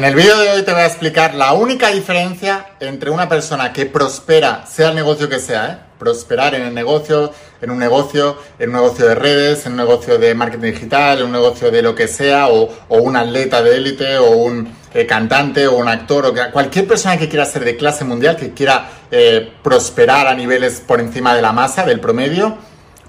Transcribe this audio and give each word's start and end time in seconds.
En 0.00 0.06
el 0.06 0.14
vídeo 0.14 0.38
de 0.38 0.48
hoy 0.48 0.62
te 0.62 0.72
voy 0.72 0.80
a 0.80 0.86
explicar 0.86 1.34
la 1.34 1.52
única 1.52 1.90
diferencia 1.90 2.68
entre 2.80 3.10
una 3.10 3.28
persona 3.28 3.70
que 3.70 3.84
prospera, 3.84 4.64
sea 4.64 4.88
el 4.88 4.94
negocio 4.94 5.28
que 5.28 5.38
sea, 5.38 5.66
¿eh? 5.66 5.78
prosperar 5.98 6.54
en 6.54 6.62
el 6.62 6.72
negocio, 6.72 7.34
en 7.60 7.70
un 7.70 7.78
negocio, 7.78 8.38
en 8.58 8.70
un 8.70 8.76
negocio 8.76 9.06
de 9.06 9.14
redes, 9.14 9.66
en 9.66 9.72
un 9.72 9.76
negocio 9.76 10.16
de 10.16 10.34
marketing 10.34 10.72
digital, 10.72 11.18
en 11.18 11.26
un 11.26 11.32
negocio 11.32 11.70
de 11.70 11.82
lo 11.82 11.94
que 11.94 12.08
sea, 12.08 12.48
o, 12.48 12.70
un 12.88 13.14
atleta 13.14 13.62
de 13.62 13.76
élite, 13.76 14.16
o 14.16 14.30
un 14.30 14.74
eh, 14.94 15.04
cantante, 15.04 15.66
o 15.66 15.76
un 15.76 15.88
actor, 15.88 16.24
o 16.24 16.50
cualquier 16.50 16.88
persona 16.88 17.18
que 17.18 17.28
quiera 17.28 17.44
ser 17.44 17.66
de 17.66 17.76
clase 17.76 18.02
mundial, 18.02 18.36
que 18.36 18.54
quiera 18.54 18.88
eh, 19.10 19.52
prosperar 19.62 20.28
a 20.28 20.34
niveles 20.34 20.80
por 20.80 20.98
encima 21.00 21.34
de 21.34 21.42
la 21.42 21.52
masa, 21.52 21.84
del 21.84 22.00
promedio, 22.00 22.56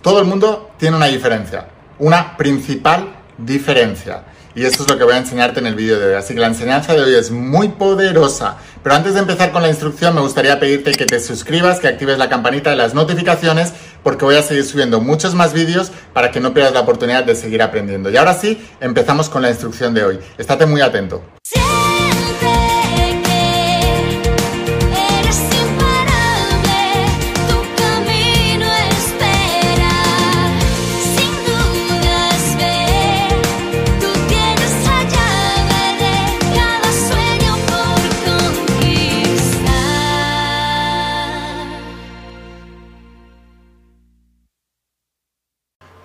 todo 0.02 0.20
el 0.20 0.26
mundo 0.26 0.72
tiene 0.78 0.98
una 0.98 1.06
diferencia, 1.06 1.68
una 2.00 2.36
principal 2.36 3.16
diferencia. 3.38 4.24
Y 4.56 4.66
eso 4.66 4.84
es 4.84 4.90
lo 4.90 4.98
que 4.98 5.04
voy 5.04 5.14
a 5.14 5.18
enseñarte 5.18 5.60
en 5.60 5.68
el 5.68 5.76
vídeo 5.76 6.00
de 6.00 6.08
hoy. 6.08 6.14
Así 6.16 6.34
que 6.34 6.40
la 6.40 6.48
enseñanza 6.48 6.94
de 6.94 7.02
hoy 7.02 7.16
es 7.16 7.32
muy 7.32 7.70
poderosa. 7.70 8.58
Pero 8.84 8.96
antes 8.96 9.14
de 9.14 9.20
empezar 9.20 9.52
con 9.52 9.62
la 9.62 9.70
instrucción, 9.70 10.16
me 10.16 10.22
gustaría 10.22 10.60
pedirte 10.60 10.92
que 10.92 11.06
te 11.06 11.20
suscribas, 11.20 11.80
que 11.80 11.88
actives 11.88 12.18
la 12.18 12.30
campanita 12.30 12.72
de 12.72 12.76
las 12.76 12.94
notificaciones, 12.94 13.74
porque 14.04 14.26
voy 14.26 14.36
a 14.36 14.42
seguir 14.42 14.66
subiendo 14.66 15.00
muchos 15.00 15.36
más 15.36 15.54
vídeos 15.54 15.92
para 16.14 16.32
que 16.32 16.40
no 16.40 16.54
pierdas 16.54 16.74
la 16.74 16.82
oportunidad 16.82 17.24
de 17.24 17.36
seguir 17.36 17.62
aprendiendo. 17.62 18.10
Y 18.10 18.18
ahora 18.18 18.34
sí, 18.34 18.68
empezamos 18.80 19.30
con 19.30 19.42
la 19.42 19.50
instrucción 19.50 19.94
de 19.94 20.04
hoy. 20.04 20.20
Estate 20.38 20.66
muy 20.66 20.82
atento. 20.82 21.24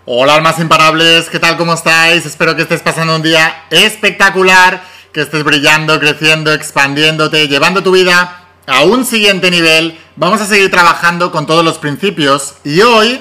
Hola 0.08 0.36
almas 0.36 0.60
imparables, 0.60 1.28
¿qué 1.28 1.40
tal? 1.40 1.56
¿Cómo 1.56 1.74
estáis? 1.74 2.24
Espero 2.24 2.54
que 2.54 2.62
estés 2.62 2.80
pasando 2.80 3.16
un 3.16 3.22
día 3.22 3.64
espectacular, 3.70 4.84
que 5.12 5.22
estés 5.22 5.42
brillando, 5.42 5.98
creciendo, 5.98 6.52
expandiéndote, 6.52 7.48
llevando 7.48 7.82
tu 7.82 7.90
vida 7.90 8.44
a 8.68 8.82
un 8.82 9.04
siguiente 9.04 9.50
nivel. 9.50 9.98
Vamos 10.14 10.40
a 10.40 10.46
seguir 10.46 10.70
trabajando 10.70 11.32
con 11.32 11.44
todos 11.44 11.64
los 11.64 11.78
principios 11.78 12.54
y 12.62 12.82
hoy 12.82 13.20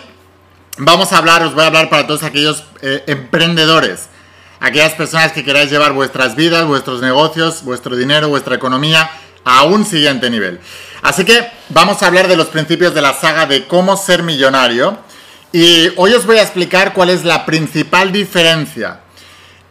vamos 0.77 1.11
a 1.11 1.17
hablar, 1.17 1.41
os 1.41 1.55
voy 1.55 1.63
a 1.63 1.67
hablar 1.67 1.89
para 1.89 2.05
todos 2.05 2.21
aquellos 2.21 2.65
eh, 2.83 3.03
emprendedores, 3.07 4.01
aquellas 4.59 4.93
personas 4.93 5.31
que 5.31 5.43
queráis 5.43 5.71
llevar 5.71 5.93
vuestras 5.93 6.35
vidas, 6.35 6.67
vuestros 6.67 7.01
negocios, 7.01 7.63
vuestro 7.63 7.95
dinero, 7.95 8.29
vuestra 8.29 8.53
economía 8.53 9.09
a 9.43 9.63
un 9.63 9.85
siguiente 9.85 10.29
nivel. 10.29 10.59
Así 11.01 11.25
que 11.25 11.49
vamos 11.69 12.03
a 12.03 12.05
hablar 12.05 12.27
de 12.27 12.35
los 12.37 12.49
principios 12.49 12.93
de 12.93 13.01
la 13.01 13.13
saga 13.15 13.47
de 13.47 13.65
cómo 13.65 13.97
ser 13.97 14.21
millonario 14.21 14.99
y 15.55 15.93
hoy 15.95 16.11
os 16.11 16.25
voy 16.25 16.37
a 16.37 16.41
explicar 16.41 16.91
cuál 16.91 17.09
es 17.09 17.23
la 17.23 17.45
principal 17.45 18.11
diferencia 18.11 18.99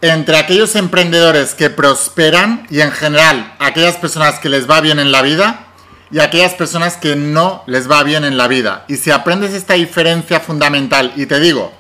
entre 0.00 0.38
aquellos 0.38 0.77
emprendedores 0.77 1.52
que 1.52 1.68
prosperan 1.68 2.66
y 2.70 2.80
en 2.80 2.90
general 2.90 3.54
aquellas 3.58 3.96
personas 3.96 4.38
que 4.38 4.48
les 4.48 4.66
va 4.68 4.80
bien 4.80 4.98
en 4.98 5.12
la 5.12 5.20
vida 5.20 5.66
y 6.10 6.20
aquellas 6.20 6.55
personas 6.55 6.96
que 6.96 7.16
no 7.16 7.64
les 7.66 7.90
va 7.90 8.02
bien 8.02 8.24
en 8.24 8.38
la 8.38 8.48
vida. 8.48 8.86
Y 8.88 8.96
si 8.96 9.10
aprendes 9.10 9.52
esta 9.52 9.74
diferencia 9.74 10.40
fundamental, 10.40 11.12
y 11.16 11.27
te 11.27 11.38
digo, 11.38 11.70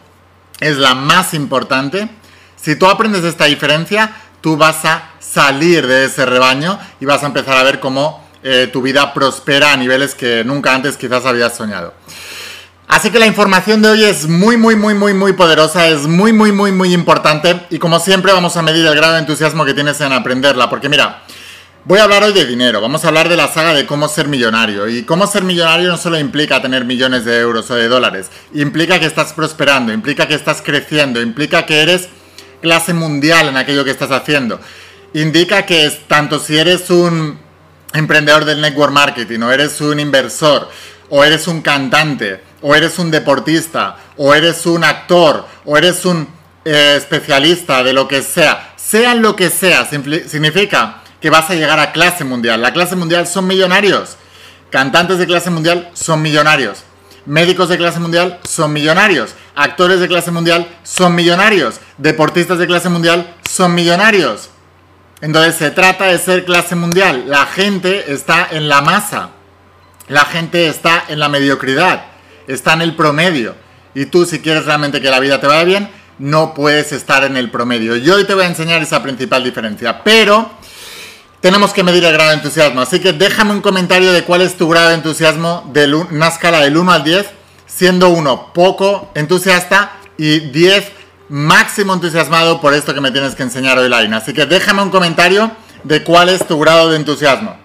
es 0.60 0.76
la 0.76 0.94
más 0.94 1.32
importante, 1.32 2.10
si 2.56 2.76
tú 2.76 2.86
aprendes 2.88 3.24
esta 3.24 3.46
diferencia, 3.46 4.14
tú 4.42 4.58
vas 4.58 4.84
a 4.84 5.12
salir 5.18 5.86
de 5.86 6.04
ese 6.04 6.26
rebaño 6.26 6.78
y 7.00 7.06
vas 7.06 7.22
a 7.22 7.26
empezar 7.28 7.56
a 7.56 7.62
ver 7.62 7.80
cómo 7.80 8.22
eh, 8.42 8.68
tu 8.70 8.82
vida 8.82 9.14
prospera 9.14 9.72
a 9.72 9.78
niveles 9.78 10.14
que 10.14 10.44
nunca 10.44 10.74
antes 10.74 10.98
quizás 10.98 11.24
habías 11.24 11.56
soñado. 11.56 11.94
Así 12.86 13.10
que 13.10 13.18
la 13.18 13.26
información 13.26 13.82
de 13.82 13.88
hoy 13.88 14.04
es 14.04 14.28
muy, 14.28 14.56
muy, 14.56 14.76
muy, 14.76 14.94
muy, 14.94 15.14
muy 15.14 15.32
poderosa, 15.32 15.88
es 15.88 16.06
muy, 16.06 16.32
muy, 16.32 16.52
muy, 16.52 16.70
muy 16.70 16.92
importante. 16.92 17.60
Y 17.70 17.78
como 17.78 17.98
siempre 17.98 18.32
vamos 18.32 18.56
a 18.56 18.62
medir 18.62 18.86
el 18.86 18.94
grado 18.94 19.14
de 19.14 19.20
entusiasmo 19.20 19.64
que 19.64 19.74
tienes 19.74 20.00
en 20.00 20.12
aprenderla, 20.12 20.68
porque 20.68 20.88
mira, 20.88 21.22
voy 21.84 21.98
a 21.98 22.04
hablar 22.04 22.22
hoy 22.22 22.32
de 22.32 22.44
dinero, 22.44 22.80
vamos 22.80 23.04
a 23.04 23.08
hablar 23.08 23.28
de 23.28 23.36
la 23.36 23.48
saga 23.48 23.74
de 23.74 23.86
cómo 23.86 24.08
ser 24.08 24.28
millonario. 24.28 24.88
Y 24.88 25.02
cómo 25.02 25.26
ser 25.26 25.44
millonario 25.44 25.90
no 25.90 25.96
solo 25.96 26.18
implica 26.18 26.60
tener 26.60 26.84
millones 26.84 27.24
de 27.24 27.38
euros 27.38 27.70
o 27.70 27.74
de 27.74 27.88
dólares, 27.88 28.30
implica 28.52 29.00
que 29.00 29.06
estás 29.06 29.32
prosperando, 29.32 29.92
implica 29.92 30.28
que 30.28 30.34
estás 30.34 30.62
creciendo, 30.62 31.22
implica 31.22 31.66
que 31.66 31.80
eres 31.80 32.08
clase 32.60 32.94
mundial 32.94 33.48
en 33.48 33.56
aquello 33.56 33.84
que 33.84 33.90
estás 33.90 34.10
haciendo, 34.10 34.60
indica 35.12 35.66
que 35.66 35.90
tanto 36.06 36.38
si 36.38 36.56
eres 36.56 36.90
un 36.90 37.38
emprendedor 37.92 38.44
del 38.44 38.60
network 38.60 38.92
marketing 38.92 39.40
o 39.40 39.52
eres 39.52 39.80
un 39.80 40.00
inversor 40.00 40.68
o 41.10 41.22
eres 41.22 41.46
un 41.46 41.60
cantante, 41.60 42.40
o 42.66 42.74
eres 42.74 42.98
un 42.98 43.10
deportista, 43.10 43.96
o 44.16 44.32
eres 44.32 44.64
un 44.64 44.84
actor, 44.84 45.46
o 45.66 45.76
eres 45.76 46.06
un 46.06 46.26
eh, 46.64 46.94
especialista 46.96 47.82
de 47.82 47.92
lo 47.92 48.08
que 48.08 48.22
sea, 48.22 48.72
sean 48.76 49.20
lo 49.20 49.36
que 49.36 49.50
sea, 49.50 49.84
significa 49.84 51.02
que 51.20 51.28
vas 51.28 51.50
a 51.50 51.54
llegar 51.54 51.78
a 51.78 51.92
clase 51.92 52.24
mundial. 52.24 52.62
La 52.62 52.72
clase 52.72 52.96
mundial 52.96 53.26
son 53.26 53.46
millonarios. 53.46 54.16
Cantantes 54.70 55.18
de 55.18 55.26
clase 55.26 55.50
mundial 55.50 55.90
son 55.92 56.22
millonarios. 56.22 56.84
Médicos 57.26 57.68
de 57.68 57.76
clase 57.76 58.00
mundial 58.00 58.40
son 58.48 58.72
millonarios. 58.72 59.34
Actores 59.54 60.00
de 60.00 60.08
clase 60.08 60.30
mundial 60.30 60.66
son 60.84 61.14
millonarios. 61.14 61.80
Deportistas 61.98 62.58
de 62.58 62.66
clase 62.66 62.88
mundial 62.88 63.34
son 63.46 63.74
millonarios. 63.74 64.48
Entonces 65.20 65.56
se 65.56 65.70
trata 65.70 66.06
de 66.06 66.18
ser 66.18 66.46
clase 66.46 66.76
mundial. 66.76 67.24
La 67.26 67.44
gente 67.44 68.10
está 68.10 68.48
en 68.50 68.70
la 68.70 68.80
masa. 68.80 69.32
La 70.08 70.24
gente 70.24 70.66
está 70.68 71.04
en 71.08 71.18
la 71.18 71.28
mediocridad 71.28 72.13
está 72.46 72.74
en 72.74 72.82
el 72.82 72.96
promedio. 72.96 73.54
Y 73.94 74.06
tú 74.06 74.26
si 74.26 74.40
quieres 74.40 74.64
realmente 74.64 75.00
que 75.00 75.10
la 75.10 75.20
vida 75.20 75.40
te 75.40 75.46
vaya 75.46 75.64
bien, 75.64 75.90
no 76.18 76.54
puedes 76.54 76.92
estar 76.92 77.24
en 77.24 77.36
el 77.36 77.50
promedio. 77.50 77.96
Y 77.96 78.08
hoy 78.10 78.24
te 78.24 78.34
voy 78.34 78.44
a 78.44 78.48
enseñar 78.48 78.82
esa 78.82 79.02
principal 79.02 79.44
diferencia. 79.44 80.02
Pero 80.02 80.50
tenemos 81.40 81.72
que 81.72 81.82
medir 81.82 82.04
el 82.04 82.12
grado 82.12 82.30
de 82.30 82.36
entusiasmo. 82.36 82.80
Así 82.80 83.00
que 83.00 83.12
déjame 83.12 83.52
un 83.52 83.60
comentario 83.60 84.12
de 84.12 84.24
cuál 84.24 84.40
es 84.40 84.56
tu 84.56 84.68
grado 84.68 84.88
de 84.88 84.94
entusiasmo 84.94 85.70
de 85.72 85.94
una 85.94 86.28
escala 86.28 86.60
del 86.60 86.76
1 86.76 86.92
al 86.92 87.04
10, 87.04 87.26
siendo 87.66 88.08
1 88.08 88.52
poco 88.52 89.10
entusiasta 89.14 89.92
y 90.16 90.40
10 90.40 90.92
máximo 91.28 91.94
entusiasmado 91.94 92.60
por 92.60 92.74
esto 92.74 92.94
que 92.94 93.00
me 93.00 93.10
tienes 93.10 93.34
que 93.34 93.42
enseñar 93.42 93.78
hoy, 93.78 93.88
Line. 93.88 94.14
Así 94.16 94.32
que 94.32 94.46
déjame 94.46 94.82
un 94.82 94.90
comentario 94.90 95.50
de 95.82 96.02
cuál 96.02 96.28
es 96.28 96.46
tu 96.46 96.58
grado 96.58 96.90
de 96.90 96.96
entusiasmo. 96.96 97.63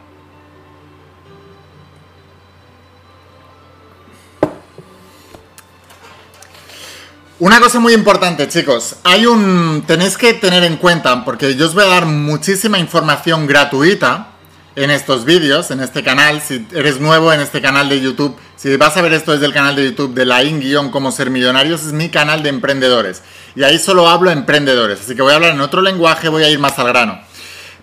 Una 7.40 7.62
cosa 7.62 7.80
muy 7.80 7.94
importante, 7.94 8.50
chicos. 8.50 8.98
Hay 9.06 9.26
un. 9.26 9.86
Tenéis 9.88 10.18
que 10.18 10.34
tener 10.34 10.62
en 10.66 10.76
cuenta, 10.76 11.24
porque 11.24 11.56
yo 11.56 11.68
os 11.68 11.74
voy 11.74 11.86
a 11.86 11.88
dar 11.88 12.06
muchísima 12.06 12.80
información 12.80 13.48
gratuita 13.48 14.32
en 14.76 14.92
estos 14.92 15.24
vídeos, 15.24 15.72
en 15.72 15.80
este 15.80 16.04
canal. 16.04 16.42
Si 16.42 16.68
eres 16.74 17.00
nuevo 17.00 17.32
en 17.32 17.40
este 17.40 17.62
canal 17.62 17.88
de 17.88 18.02
YouTube, 18.02 18.36
si 18.58 18.76
vas 18.76 18.98
a 18.98 19.02
ver 19.02 19.14
esto 19.14 19.32
desde 19.32 19.46
el 19.46 19.54
canal 19.54 19.78
de 19.78 19.86
YouTube 19.86 20.14
de 20.14 20.26
la 20.26 20.44
in 20.44 20.92
Cómo 20.92 21.14
Ser 21.14 21.30
Millonarios, 21.30 21.84
es 21.84 21.94
mi 21.94 22.10
canal 22.10 22.44
de 22.44 22.50
emprendedores. 22.50 23.22
Y 23.56 23.64
ahí 23.64 23.80
solo 23.80 24.10
hablo 24.10 24.32
a 24.32 24.34
emprendedores. 24.34 25.00
Así 25.00 25.16
que 25.16 25.22
voy 25.22 25.32
a 25.32 25.36
hablar 25.36 25.54
en 25.54 25.62
otro 25.62 25.82
lenguaje, 25.82 26.28
voy 26.28 26.44
a 26.44 26.50
ir 26.50 26.60
más 26.60 26.78
al 26.78 26.90
grano. 26.90 27.22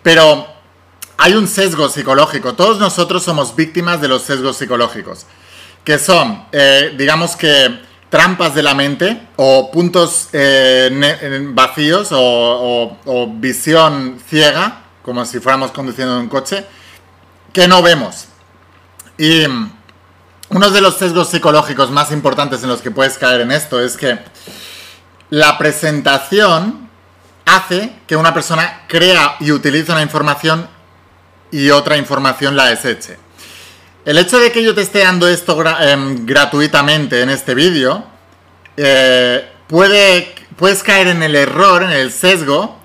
Pero 0.03 0.47
hay 1.17 1.33
un 1.33 1.49
sesgo 1.49 1.89
psicológico. 1.89 2.53
Todos 2.53 2.79
nosotros 2.79 3.23
somos 3.23 3.57
víctimas 3.57 4.03
de 4.03 4.09
los 4.09 4.21
sesgos 4.21 4.59
psicológicos. 4.59 5.25
Que 5.83 5.99
son, 5.99 6.45
eh, 6.53 6.95
digamos 6.99 7.37
que 7.37 7.87
trampas 8.17 8.55
de 8.55 8.63
la 8.63 8.73
mente 8.73 9.29
o 9.37 9.71
puntos 9.71 10.31
eh, 10.33 11.51
vacíos 11.53 12.09
o, 12.13 13.29
visión 13.35 14.19
ciega, 14.27 14.85
como 15.03 15.27
si 15.27 15.39
fuéramos 15.39 15.71
conduciendo 15.71 16.19
un 16.19 16.31
coche, 16.31 16.65
que 17.53 17.69
no 17.69 17.83
vemos. 17.83 18.29
Y 19.19 19.45
uno 20.49 20.71
de 20.71 20.81
los 20.81 20.97
sesgos 20.97 21.29
psicológicos 21.29 21.91
más 21.91 22.11
importantes 22.11 22.63
en 22.63 22.71
los 22.71 22.81
que 22.81 22.91
puedes 22.91 23.19
caer 23.19 23.43
en 23.43 23.53
esto 23.53 23.83
es 23.83 23.99
que 23.99 24.19
la 25.29 25.59
presentación 25.59 26.89
hace 27.45 27.97
que 28.07 28.17
una 28.17 28.33
persona 28.33 28.85
crea 28.89 29.37
y 29.41 29.53
utilice 29.53 29.93
una 29.93 30.01
información 30.01 30.67
y 31.51 31.69
otra 31.69 31.99
información 31.99 32.57
la 32.57 32.65
deseche. 32.65 33.26
El 34.07 34.19
hecho 34.19 34.39
de 34.39 34.53
que 34.53 34.63
yo 34.63 34.73
te 34.73 34.83
esté 34.83 35.01
dando 35.01 35.27
esto 35.27 35.61
em, 35.81 36.25
gratuitamente 36.25 37.23
en 37.23 37.29
este 37.29 37.57
vídeo, 37.57 38.05
eh, 38.77 39.51
puede, 39.67 40.33
puedes 40.55 40.85
caer 40.85 41.09
en 41.09 41.25
el 41.25 41.35
error, 41.35 41.83
en 41.83 41.91
el 41.91 42.13
sesgo, 42.13 42.79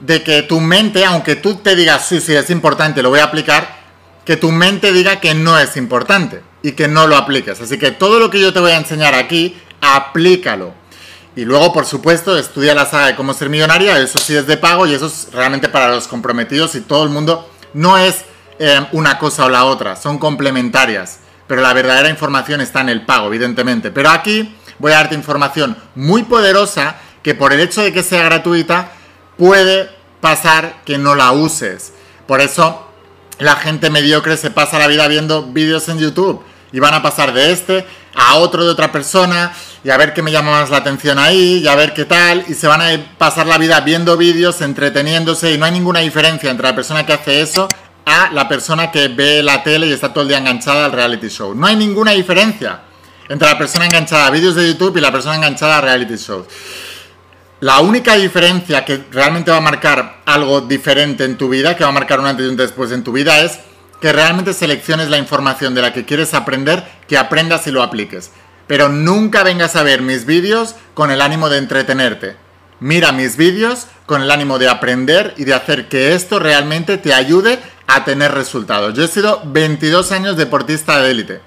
de 0.00 0.22
que 0.22 0.42
tu 0.42 0.60
mente, 0.60 1.02
aunque 1.06 1.34
tú 1.34 1.54
te 1.54 1.74
digas, 1.76 2.06
sí, 2.06 2.20
sí, 2.20 2.34
es 2.34 2.50
importante, 2.50 3.02
lo 3.02 3.08
voy 3.08 3.20
a 3.20 3.24
aplicar, 3.24 3.74
que 4.26 4.36
tu 4.36 4.52
mente 4.52 4.92
diga 4.92 5.18
que 5.18 5.32
no 5.32 5.58
es 5.58 5.78
importante 5.78 6.42
y 6.62 6.72
que 6.72 6.88
no 6.88 7.06
lo 7.06 7.16
apliques. 7.16 7.58
Así 7.58 7.78
que 7.78 7.92
todo 7.92 8.20
lo 8.20 8.28
que 8.28 8.38
yo 8.38 8.52
te 8.52 8.60
voy 8.60 8.72
a 8.72 8.76
enseñar 8.76 9.14
aquí, 9.14 9.56
aplícalo. 9.80 10.74
Y 11.36 11.46
luego, 11.46 11.72
por 11.72 11.86
supuesto, 11.86 12.36
estudia 12.36 12.74
la 12.74 12.84
saga 12.84 13.06
de 13.06 13.16
cómo 13.16 13.32
ser 13.32 13.48
millonaria, 13.48 13.98
eso 13.98 14.18
sí 14.18 14.36
es 14.36 14.46
de 14.46 14.58
pago 14.58 14.86
y 14.86 14.92
eso 14.92 15.06
es 15.06 15.28
realmente 15.32 15.70
para 15.70 15.88
los 15.88 16.06
comprometidos 16.06 16.74
y 16.74 16.82
todo 16.82 17.02
el 17.02 17.08
mundo. 17.08 17.50
No 17.72 17.96
es 17.96 18.26
eh, 18.58 18.86
una 18.92 19.18
cosa 19.18 19.44
o 19.44 19.48
la 19.48 19.64
otra, 19.64 19.96
son 19.96 20.18
complementarias. 20.18 21.20
Pero 21.46 21.62
la 21.62 21.72
verdadera 21.72 22.08
información 22.08 22.60
está 22.60 22.80
en 22.80 22.88
el 22.88 23.04
pago, 23.04 23.28
evidentemente. 23.28 23.90
Pero 23.90 24.10
aquí 24.10 24.56
voy 24.78 24.92
a 24.92 24.96
darte 24.96 25.14
información 25.14 25.76
muy 25.94 26.24
poderosa 26.24 26.96
que 27.22 27.34
por 27.34 27.52
el 27.52 27.60
hecho 27.60 27.82
de 27.82 27.92
que 27.92 28.02
sea 28.02 28.24
gratuita 28.24 28.90
puede 29.36 29.90
pasar 30.20 30.82
que 30.84 30.98
no 30.98 31.14
la 31.14 31.32
uses. 31.32 31.92
Por 32.26 32.40
eso 32.40 32.88
la 33.38 33.56
gente 33.56 33.90
mediocre 33.90 34.36
se 34.36 34.50
pasa 34.50 34.78
la 34.78 34.86
vida 34.86 35.06
viendo 35.08 35.44
vídeos 35.44 35.88
en 35.88 35.98
YouTube 35.98 36.42
y 36.72 36.80
van 36.80 36.94
a 36.94 37.02
pasar 37.02 37.32
de 37.32 37.52
este 37.52 37.86
a 38.14 38.36
otro 38.36 38.64
de 38.64 38.70
otra 38.70 38.90
persona 38.90 39.52
y 39.84 39.90
a 39.90 39.96
ver 39.96 40.14
qué 40.14 40.22
me 40.22 40.32
llama 40.32 40.52
más 40.52 40.70
la 40.70 40.78
atención 40.78 41.18
ahí 41.18 41.58
y 41.62 41.68
a 41.68 41.76
ver 41.76 41.92
qué 41.92 42.06
tal 42.06 42.44
y 42.48 42.54
se 42.54 42.66
van 42.66 42.80
a 42.80 42.88
pasar 43.18 43.46
la 43.46 43.58
vida 43.58 43.80
viendo 43.80 44.16
vídeos, 44.16 44.62
entreteniéndose 44.62 45.52
y 45.52 45.58
no 45.58 45.66
hay 45.66 45.72
ninguna 45.72 46.00
diferencia 46.00 46.50
entre 46.50 46.66
la 46.66 46.74
persona 46.74 47.04
que 47.04 47.12
hace 47.12 47.40
eso 47.40 47.68
a 48.06 48.30
la 48.32 48.48
persona 48.48 48.90
que 48.90 49.08
ve 49.08 49.42
la 49.42 49.62
tele 49.62 49.88
y 49.88 49.92
está 49.92 50.12
todo 50.12 50.22
el 50.22 50.28
día 50.28 50.38
enganchada 50.38 50.86
al 50.86 50.92
reality 50.92 51.28
show. 51.28 51.54
No 51.54 51.66
hay 51.66 51.76
ninguna 51.76 52.12
diferencia 52.12 52.80
entre 53.28 53.48
la 53.48 53.58
persona 53.58 53.84
enganchada 53.84 54.28
a 54.28 54.30
vídeos 54.30 54.54
de 54.54 54.68
YouTube 54.68 54.96
y 54.96 55.00
la 55.00 55.10
persona 55.10 55.34
enganchada 55.34 55.78
a 55.78 55.80
reality 55.80 56.14
shows. 56.14 56.46
La 57.60 57.80
única 57.80 58.14
diferencia 58.14 58.84
que 58.84 59.04
realmente 59.10 59.50
va 59.50 59.56
a 59.56 59.60
marcar 59.60 60.22
algo 60.24 60.60
diferente 60.60 61.24
en 61.24 61.36
tu 61.36 61.48
vida, 61.48 61.74
que 61.76 61.82
va 61.82 61.90
a 61.90 61.92
marcar 61.92 62.20
un 62.20 62.26
antes 62.26 62.46
y 62.46 62.48
un 62.48 62.56
después 62.56 62.92
en 62.92 63.02
tu 63.02 63.12
vida, 63.12 63.40
es 63.40 63.58
que 64.00 64.12
realmente 64.12 64.52
selecciones 64.52 65.08
la 65.08 65.18
información 65.18 65.74
de 65.74 65.82
la 65.82 65.92
que 65.92 66.04
quieres 66.04 66.34
aprender, 66.34 66.84
que 67.08 67.18
aprendas 67.18 67.66
y 67.66 67.72
lo 67.72 67.82
apliques. 67.82 68.30
Pero 68.68 68.88
nunca 68.88 69.42
vengas 69.42 69.74
a 69.74 69.82
ver 69.82 70.02
mis 70.02 70.26
vídeos 70.26 70.76
con 70.94 71.10
el 71.10 71.20
ánimo 71.20 71.48
de 71.48 71.58
entretenerte. 71.58 72.36
Mira 72.78 73.10
mis 73.12 73.36
vídeos 73.38 73.86
con 74.04 74.20
el 74.20 74.30
ánimo 74.30 74.58
de 74.58 74.68
aprender 74.68 75.32
y 75.38 75.44
de 75.44 75.54
hacer 75.54 75.88
que 75.88 76.14
esto 76.14 76.38
realmente 76.38 76.98
te 76.98 77.14
ayude 77.14 77.58
a 77.86 78.04
tener 78.04 78.32
resultados. 78.32 78.94
Yo 78.94 79.04
he 79.04 79.08
sido 79.08 79.42
22 79.44 80.12
años 80.12 80.36
deportista 80.36 81.00
de 81.00 81.10
élite. 81.10 81.40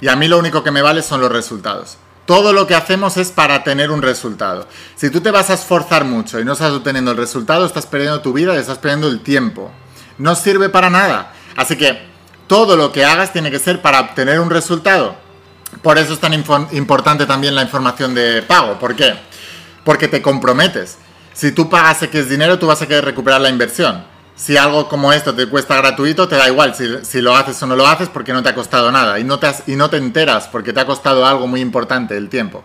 Y 0.00 0.08
a 0.08 0.16
mí 0.16 0.28
lo 0.28 0.38
único 0.38 0.62
que 0.62 0.70
me 0.70 0.82
vale 0.82 1.02
son 1.02 1.20
los 1.20 1.32
resultados. 1.32 1.96
Todo 2.26 2.52
lo 2.52 2.66
que 2.66 2.74
hacemos 2.74 3.16
es 3.16 3.30
para 3.30 3.64
tener 3.64 3.90
un 3.90 4.02
resultado. 4.02 4.68
Si 4.94 5.10
tú 5.10 5.20
te 5.20 5.30
vas 5.30 5.50
a 5.50 5.54
esforzar 5.54 6.04
mucho 6.04 6.38
y 6.38 6.44
no 6.44 6.52
estás 6.52 6.72
obteniendo 6.72 7.12
el 7.12 7.16
resultado, 7.16 7.66
estás 7.66 7.86
perdiendo 7.86 8.20
tu 8.20 8.32
vida 8.32 8.54
y 8.54 8.58
estás 8.58 8.78
perdiendo 8.78 9.08
el 9.08 9.20
tiempo. 9.20 9.70
No 10.18 10.34
sirve 10.34 10.68
para 10.68 10.90
nada. 10.90 11.32
Así 11.56 11.76
que 11.76 12.00
todo 12.46 12.76
lo 12.76 12.92
que 12.92 13.04
hagas 13.04 13.32
tiene 13.32 13.50
que 13.50 13.58
ser 13.58 13.80
para 13.80 14.00
obtener 14.00 14.40
un 14.40 14.50
resultado. 14.50 15.16
Por 15.82 15.98
eso 15.98 16.12
es 16.12 16.20
tan 16.20 16.34
importante 16.72 17.26
también 17.26 17.54
la 17.54 17.62
información 17.62 18.14
de 18.14 18.42
pago. 18.42 18.78
¿Por 18.78 18.94
qué? 18.94 19.14
Porque 19.84 20.06
te 20.06 20.22
comprometes. 20.22 20.98
Si 21.32 21.50
tú 21.50 21.70
pagas 21.70 22.02
X 22.02 22.28
dinero, 22.28 22.58
tú 22.58 22.66
vas 22.66 22.82
a 22.82 22.86
querer 22.86 23.04
recuperar 23.04 23.40
la 23.40 23.48
inversión 23.48 24.11
si 24.34 24.56
algo 24.56 24.88
como 24.88 25.12
esto 25.12 25.34
te 25.34 25.46
cuesta 25.46 25.76
gratuito, 25.76 26.26
te 26.26 26.36
da 26.36 26.48
igual 26.48 26.74
si, 26.74 27.20
lo 27.20 27.36
haces 27.36 27.62
o 27.62 27.66
no 27.66 27.76
lo 27.76 27.86
haces 27.86 28.08
porque 28.08 28.32
no 28.32 28.42
te 28.42 28.48
ha 28.48 28.54
costado 28.54 28.90
nada 28.90 29.18
y 29.18 29.24
no, 29.24 29.38
te 29.38 29.48
y 29.66 29.76
no 29.76 29.90
te 29.90 29.98
enteras 29.98 30.48
porque 30.48 30.72
te 30.72 30.80
ha 30.80 30.86
costado 30.86 31.26
algo 31.26 31.46
muy 31.46 31.60
importante, 31.60 32.16
el 32.16 32.28
tiempo. 32.28 32.64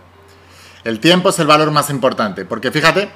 El 0.84 1.00
tiempo 1.00 1.30
es 1.30 1.40
el 1.40 1.48
valor 1.48 1.72
más 1.72 1.90
importante, 1.90 2.46
porque 2.46 2.72
fíjate, 2.72 3.10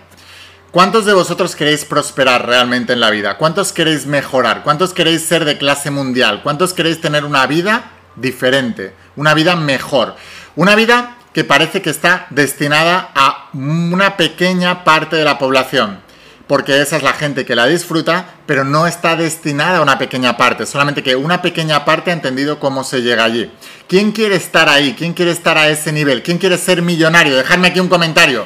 ¿cuántos 0.72 1.06
de 1.06 1.14
vosotros 1.14 1.56
queréis 1.56 1.86
prosperar 1.86 2.46
realmente 2.46 2.92
en 2.94 3.00
la 3.00 3.10
vida? 3.10 3.38
¿Cuántos 3.38 3.72
queréis 3.72 4.06
mejorar? 4.06 4.64
¿Cuántos 4.64 4.94
queréis 4.94 5.24
ser 5.24 5.46
de 5.46 5.58
clase 5.58 5.90
mundial? 5.90 6.42
¿Cuántos 6.44 6.74
queréis 6.74 7.00
tener 7.00 7.24
una 7.24 7.48
vida 7.48 7.92
diferente? 8.18 8.94
Una 9.16 9.34
vida 9.34 9.56
mejor. 9.56 10.16
Una 10.58 10.76
vida 10.76 11.16
que 11.34 11.46
parece 11.46 11.82
que 11.82 11.90
está 11.90 12.28
destinada 12.30 13.10
a 13.16 13.48
una 13.54 14.18
pequeña 14.18 14.84
parte 14.84 15.16
de 15.16 15.24
la 15.24 15.40
población 15.40 16.11
porque 16.52 16.82
esa 16.82 16.98
es 16.98 17.04
la 17.04 17.14
gente 17.14 17.46
que 17.46 17.56
la 17.56 17.66
disfruta, 17.66 18.26
pero 18.46 18.66
no 18.66 18.86
está 18.86 19.16
destinada 19.16 19.78
a 19.78 19.82
una 19.82 19.98
pequeña 19.98 20.36
parte, 20.36 20.66
solamente 20.66 21.02
que 21.02 21.16
una 21.16 21.42
pequeña 21.42 21.86
parte 21.86 22.12
ha 22.12 22.14
entendido 22.14 22.60
cómo 22.60 22.84
se 22.84 23.02
llega 23.02 23.24
allí. 23.24 23.50
¿Quién 23.88 24.12
quiere 24.12 24.36
estar 24.36 24.68
ahí? 24.68 24.94
¿Quién 24.98 25.14
quiere 25.14 25.32
estar 25.32 25.58
a 25.58 25.70
ese 25.70 25.94
nivel? 25.94 26.24
¿Quién 26.24 26.40
quiere 26.40 26.58
ser 26.58 26.82
millonario? 26.82 27.38
Dejadme 27.38 27.70
aquí 27.70 27.80
un 27.80 27.88
comentario. 27.88 28.46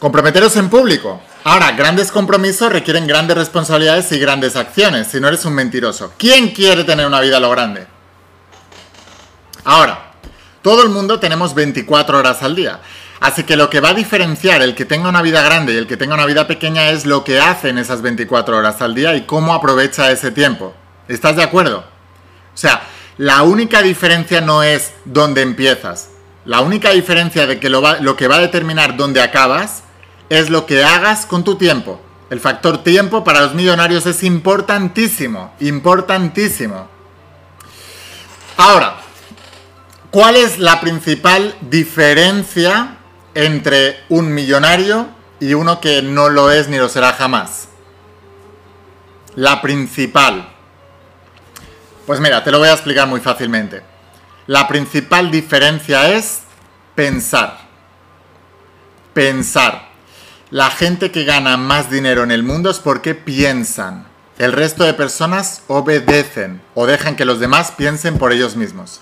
Comprometeros 0.00 0.56
en 0.56 0.68
público. 0.70 1.22
Ahora, 1.44 1.70
grandes 1.70 2.10
compromisos 2.10 2.72
requieren 2.72 3.06
grandes 3.06 3.36
responsabilidades 3.36 4.10
y 4.10 4.18
grandes 4.18 4.56
acciones, 4.56 5.06
si 5.06 5.20
no 5.20 5.28
eres 5.28 5.44
un 5.44 5.54
mentiroso. 5.54 6.12
¿Quién 6.18 6.48
quiere 6.48 6.82
tener 6.82 7.06
una 7.06 7.20
vida 7.20 7.36
a 7.36 7.40
lo 7.40 7.50
grande? 7.50 7.86
Ahora, 9.62 10.14
todo 10.62 10.82
el 10.82 10.88
mundo 10.88 11.20
tenemos 11.20 11.54
24 11.54 12.18
horas 12.18 12.42
al 12.42 12.56
día. 12.56 12.80
Así 13.22 13.44
que 13.44 13.56
lo 13.56 13.70
que 13.70 13.78
va 13.78 13.90
a 13.90 13.94
diferenciar 13.94 14.62
el 14.62 14.74
que 14.74 14.84
tenga 14.84 15.08
una 15.08 15.22
vida 15.22 15.42
grande 15.42 15.72
y 15.72 15.76
el 15.76 15.86
que 15.86 15.96
tenga 15.96 16.14
una 16.14 16.26
vida 16.26 16.48
pequeña 16.48 16.90
es 16.90 17.06
lo 17.06 17.22
que 17.22 17.38
hace 17.38 17.68
en 17.68 17.78
esas 17.78 18.02
24 18.02 18.56
horas 18.56 18.82
al 18.82 18.96
día 18.96 19.14
y 19.14 19.22
cómo 19.26 19.54
aprovecha 19.54 20.10
ese 20.10 20.32
tiempo. 20.32 20.74
¿Estás 21.06 21.36
de 21.36 21.44
acuerdo? 21.44 21.84
O 22.52 22.56
sea, 22.56 22.82
la 23.18 23.44
única 23.44 23.80
diferencia 23.80 24.40
no 24.40 24.64
es 24.64 24.92
dónde 25.04 25.42
empiezas. 25.42 26.08
La 26.44 26.62
única 26.62 26.90
diferencia 26.90 27.46
de 27.46 27.60
que 27.60 27.70
lo, 27.70 28.00
lo 28.00 28.16
que 28.16 28.26
va 28.26 28.36
a 28.36 28.40
determinar 28.40 28.96
dónde 28.96 29.22
acabas 29.22 29.84
es 30.28 30.50
lo 30.50 30.66
que 30.66 30.82
hagas 30.82 31.24
con 31.24 31.44
tu 31.44 31.54
tiempo. 31.54 32.00
El 32.28 32.40
factor 32.40 32.82
tiempo 32.82 33.22
para 33.22 33.42
los 33.42 33.54
millonarios 33.54 34.04
es 34.06 34.24
importantísimo, 34.24 35.54
importantísimo. 35.60 36.88
Ahora, 38.56 38.96
¿cuál 40.10 40.34
es 40.34 40.58
la 40.58 40.80
principal 40.80 41.54
diferencia 41.60 42.96
entre 43.34 44.04
un 44.08 44.32
millonario 44.32 45.08
y 45.40 45.54
uno 45.54 45.80
que 45.80 46.02
no 46.02 46.28
lo 46.28 46.50
es 46.50 46.68
ni 46.68 46.78
lo 46.78 46.88
será 46.88 47.12
jamás? 47.12 47.68
La 49.34 49.62
principal. 49.62 50.48
Pues 52.06 52.20
mira, 52.20 52.44
te 52.44 52.50
lo 52.50 52.58
voy 52.58 52.68
a 52.68 52.72
explicar 52.72 53.08
muy 53.08 53.20
fácilmente. 53.20 53.82
La 54.46 54.68
principal 54.68 55.30
diferencia 55.30 56.12
es 56.12 56.40
pensar. 56.94 57.58
Pensar. 59.14 59.90
La 60.50 60.70
gente 60.70 61.10
que 61.10 61.24
gana 61.24 61.56
más 61.56 61.90
dinero 61.90 62.22
en 62.24 62.30
el 62.30 62.42
mundo 62.42 62.70
es 62.70 62.78
porque 62.78 63.14
piensan. 63.14 64.06
El 64.38 64.52
resto 64.52 64.84
de 64.84 64.94
personas 64.94 65.62
obedecen 65.68 66.60
o 66.74 66.86
dejan 66.86 67.16
que 67.16 67.24
los 67.24 67.40
demás 67.40 67.72
piensen 67.72 68.18
por 68.18 68.32
ellos 68.32 68.56
mismos. 68.56 69.00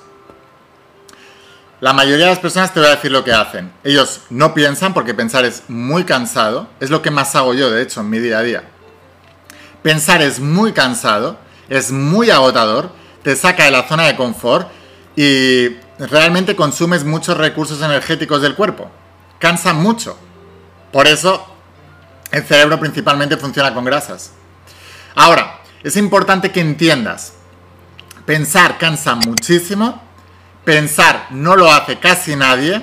La 1.81 1.95
mayoría 1.95 2.27
de 2.27 2.33
las 2.33 2.39
personas 2.41 2.75
te 2.75 2.81
voy 2.81 2.91
a 2.91 2.97
decir 2.97 3.11
lo 3.11 3.25
que 3.25 3.33
hacen. 3.33 3.73
Ellos 3.85 4.21
no 4.29 4.53
piensan 4.53 4.93
porque 4.93 5.15
pensar 5.15 5.47
es 5.47 5.63
muy 5.69 6.05
cansado. 6.05 6.69
Es 6.79 6.91
lo 6.91 7.01
que 7.01 7.11
más 7.11 7.35
hago 7.35 7.55
yo, 7.55 7.71
de 7.71 7.83
hecho, 7.83 8.03
en 8.03 8.11
mi 8.11 8.19
día 8.19 8.39
a 8.39 8.43
día. 8.43 8.65
Pensar 9.83 10.21
es 10.21 10.41
muy 10.41 10.73
cansado, 10.73 11.39
es 11.71 11.91
muy 11.91 12.31
agotador, 12.31 12.93
te 13.23 13.35
saca 13.35 13.65
de 13.65 13.71
la 13.71 13.89
zona 13.89 14.07
de 14.07 14.15
confort 14.15 14.69
y 15.17 15.69
realmente 15.99 16.55
consumes 16.55 17.05
muchos 17.05 17.39
recursos 17.39 17.81
energéticos 17.81 18.43
del 18.43 18.57
cuerpo. 18.57 18.91
Cansa 19.39 19.73
mucho. 19.73 20.19
Por 20.93 21.07
eso 21.07 21.47
el 22.31 22.45
cerebro 22.45 22.79
principalmente 22.79 23.39
funciona 23.39 23.73
con 23.73 23.87
grasas. 23.87 24.33
Ahora, 25.15 25.61
es 25.83 25.97
importante 25.97 26.53
que 26.53 26.61
entiendas. 26.61 27.33
Pensar 28.27 28.77
cansa 28.77 29.15
muchísimo 29.15 30.10
pensar 30.65 31.27
no 31.31 31.57
lo 31.57 31.71
hace 31.71 31.99
casi 31.99 32.37
nadie 32.37 32.83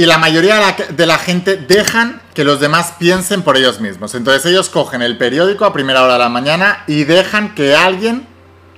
y 0.00 0.06
la 0.06 0.16
mayoría 0.16 0.74
de 0.88 1.06
la, 1.06 1.18
gente 1.18 1.58
dejan 1.58 2.22
que 2.32 2.42
los 2.42 2.58
demás 2.58 2.94
piensen 2.98 3.42
por 3.42 3.58
ellos 3.58 3.80
mismos. 3.80 4.14
Entonces 4.14 4.46
ellos 4.46 4.70
cogen 4.70 5.02
el 5.02 5.18
periódico 5.18 5.66
a 5.66 5.74
primera 5.74 6.02
hora 6.02 6.14
de 6.14 6.20
la 6.20 6.30
mañana 6.30 6.84
y 6.86 7.04
dejan 7.04 7.54
que 7.54 7.76
alguien 7.76 8.26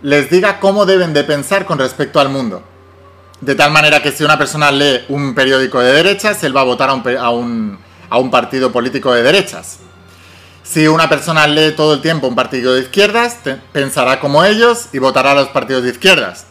les 0.00 0.30
diga 0.30 0.58
cómo 0.58 0.84
deben 0.84 1.12
de 1.12 1.22
pensar 1.22 1.64
con 1.64 1.78
respecto 1.78 2.18
al 2.18 2.28
mundo. 2.28 2.64
De 3.40 3.54
tal 3.54 3.70
manera 3.70 4.02
que 4.02 4.10
si 4.10 4.24
una 4.24 4.36
persona 4.36 4.72
lee 4.72 5.04
un 5.10 5.32
periódico 5.34 5.78
de 5.78 5.92
derechas, 5.92 6.42
él 6.42 6.56
va 6.56 6.62
a 6.62 6.64
votar 6.64 6.90
a 6.90 7.30
un, 7.30 7.78
partido 8.32 8.72
político 8.72 9.12
de 9.12 9.22
derechas. 9.22 9.78
Si 10.64 10.88
una 10.88 11.08
persona 11.08 11.46
lee 11.46 11.74
todo 11.76 11.94
el 11.94 12.00
tiempo 12.00 12.26
un 12.26 12.34
partido 12.34 12.74
de 12.74 12.80
izquierdas, 12.80 13.36
pensará 13.72 14.18
como 14.18 14.44
ellos 14.44 14.88
y 14.92 14.98
votará 14.98 15.30
a 15.30 15.34
los 15.34 15.50
partidos 15.50 15.84
de 15.84 15.90
izquierdas. 15.90 16.46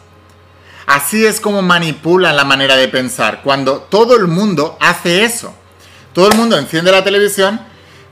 Así 0.86 1.24
es 1.24 1.40
como 1.40 1.62
manipulan 1.62 2.36
la 2.36 2.44
manera 2.44 2.76
de 2.76 2.88
pensar, 2.88 3.42
cuando 3.42 3.78
todo 3.78 4.16
el 4.16 4.26
mundo 4.26 4.76
hace 4.80 5.24
eso. 5.24 5.54
Todo 6.12 6.28
el 6.28 6.36
mundo 6.36 6.58
enciende 6.58 6.92
la 6.92 7.04
televisión, 7.04 7.60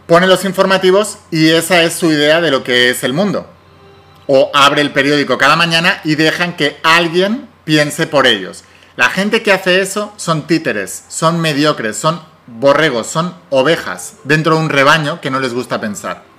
pone 0.06 0.26
los 0.26 0.44
informativos 0.44 1.18
y 1.30 1.50
esa 1.50 1.82
es 1.82 1.94
su 1.94 2.10
idea 2.10 2.40
de 2.40 2.50
lo 2.50 2.64
que 2.64 2.90
es 2.90 3.04
el 3.04 3.12
mundo. 3.12 3.46
O 4.26 4.50
abre 4.54 4.80
el 4.80 4.92
periódico 4.92 5.38
cada 5.38 5.56
mañana 5.56 6.00
y 6.04 6.14
dejan 6.14 6.56
que 6.56 6.78
alguien 6.82 7.48
piense 7.64 8.06
por 8.06 8.26
ellos. 8.26 8.64
La 8.96 9.10
gente 9.10 9.42
que 9.42 9.52
hace 9.52 9.80
eso 9.80 10.12
son 10.16 10.46
títeres, 10.46 11.04
son 11.08 11.40
mediocres, 11.40 11.96
son 11.96 12.20
borregos, 12.46 13.06
son 13.06 13.34
ovejas 13.50 14.14
dentro 14.24 14.56
de 14.56 14.62
un 14.62 14.68
rebaño 14.68 15.20
que 15.20 15.30
no 15.30 15.40
les 15.40 15.54
gusta 15.54 15.80
pensar. 15.80 16.29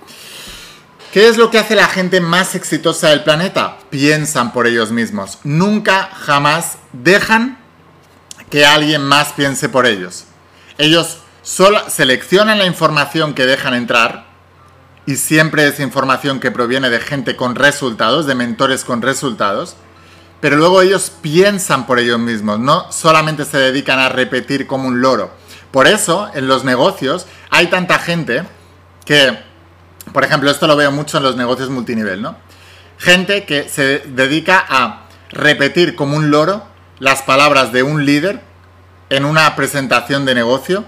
¿Qué 1.12 1.28
es 1.28 1.36
lo 1.36 1.50
que 1.50 1.58
hace 1.58 1.76
la 1.76 1.88
gente 1.88 2.22
más 2.22 2.54
exitosa 2.54 3.10
del 3.10 3.22
planeta? 3.22 3.76
Piensan 3.90 4.50
por 4.54 4.66
ellos 4.66 4.90
mismos. 4.92 5.40
Nunca, 5.44 6.08
jamás 6.14 6.78
dejan 6.94 7.58
que 8.48 8.64
alguien 8.64 9.02
más 9.02 9.34
piense 9.34 9.68
por 9.68 9.84
ellos. 9.84 10.24
Ellos 10.78 11.18
solo 11.42 11.78
seleccionan 11.90 12.56
la 12.56 12.64
información 12.64 13.34
que 13.34 13.44
dejan 13.44 13.74
entrar 13.74 14.24
y 15.04 15.16
siempre 15.16 15.68
es 15.68 15.80
información 15.80 16.40
que 16.40 16.50
proviene 16.50 16.88
de 16.88 17.00
gente 17.00 17.36
con 17.36 17.56
resultados, 17.56 18.24
de 18.24 18.34
mentores 18.34 18.82
con 18.82 19.02
resultados, 19.02 19.76
pero 20.40 20.56
luego 20.56 20.80
ellos 20.80 21.12
piensan 21.20 21.84
por 21.84 21.98
ellos 21.98 22.20
mismos, 22.20 22.58
no 22.58 22.90
solamente 22.90 23.44
se 23.44 23.58
dedican 23.58 23.98
a 23.98 24.08
repetir 24.08 24.66
como 24.66 24.88
un 24.88 25.02
loro. 25.02 25.30
Por 25.72 25.86
eso, 25.86 26.30
en 26.32 26.48
los 26.48 26.64
negocios 26.64 27.26
hay 27.50 27.66
tanta 27.66 27.98
gente 27.98 28.44
que, 29.04 29.51
por 30.12 30.24
ejemplo, 30.24 30.50
esto 30.50 30.66
lo 30.66 30.76
veo 30.76 30.90
mucho 30.90 31.18
en 31.18 31.24
los 31.24 31.36
negocios 31.36 31.70
multinivel, 31.70 32.22
¿no? 32.22 32.36
Gente 32.98 33.44
que 33.44 33.68
se 33.68 34.00
dedica 34.00 34.64
a 34.68 35.06
repetir 35.30 35.96
como 35.96 36.16
un 36.16 36.30
loro 36.30 36.64
las 36.98 37.22
palabras 37.22 37.72
de 37.72 37.82
un 37.82 38.04
líder 38.04 38.40
en 39.10 39.24
una 39.24 39.56
presentación 39.56 40.24
de 40.24 40.34
negocio 40.34 40.84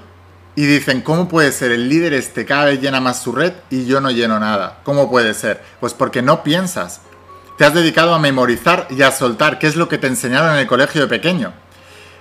y 0.57 0.65
dicen, 0.65 1.01
¿cómo 1.01 1.29
puede 1.29 1.51
ser 1.51 1.73
el 1.73 1.89
líder 1.89 2.15
este 2.15 2.45
cada 2.45 2.67
vez 2.67 2.81
llena 2.81 3.01
más 3.01 3.21
su 3.23 3.33
red 3.33 3.53
y 3.71 3.87
yo 3.87 4.01
no 4.01 4.11
lleno 4.11 4.39
nada? 4.39 4.81
¿Cómo 4.85 5.11
puede 5.11 5.35
ser? 5.35 5.63
Pues 5.81 5.95
porque 5.95 6.23
no 6.23 6.45
piensas, 6.45 7.01
te 7.59 7.65
has 7.65 7.75
dedicado 7.75 8.15
a 8.15 8.19
memorizar 8.19 8.87
y 8.91 9.03
a 9.03 9.11
soltar, 9.11 9.59
que 9.59 9.67
es 9.67 9.77
lo 9.77 9.89
que 9.89 9.99
te 9.99 10.07
enseñaron 10.07 10.55
en 10.55 10.61
el 10.61 10.67
colegio 10.67 11.03
de 11.03 11.09
pequeño. 11.09 11.53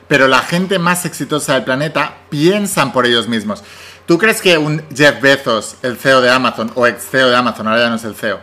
Pero 0.08 0.28
la 0.28 0.40
gente 0.40 0.80
más 0.80 1.06
exitosa 1.06 1.54
del 1.54 1.64
planeta 1.64 2.18
piensan 2.30 2.92
por 2.92 3.06
ellos 3.06 3.28
mismos. 3.28 3.64
¿Tú 4.06 4.18
crees 4.18 4.42
que 4.42 4.58
un 4.58 4.84
Jeff 4.94 5.22
Bezos, 5.22 5.76
el 5.82 5.98
CEO 5.98 6.22
de 6.22 6.30
Amazon, 6.30 6.72
o 6.76 6.86
ex 6.86 7.10
CEO 7.10 7.30
de 7.30 7.36
Amazon, 7.36 7.68
ahora 7.68 7.82
ya 7.82 7.90
no 7.90 7.96
es 7.96 8.04
el 8.04 8.16
CEO, 8.16 8.40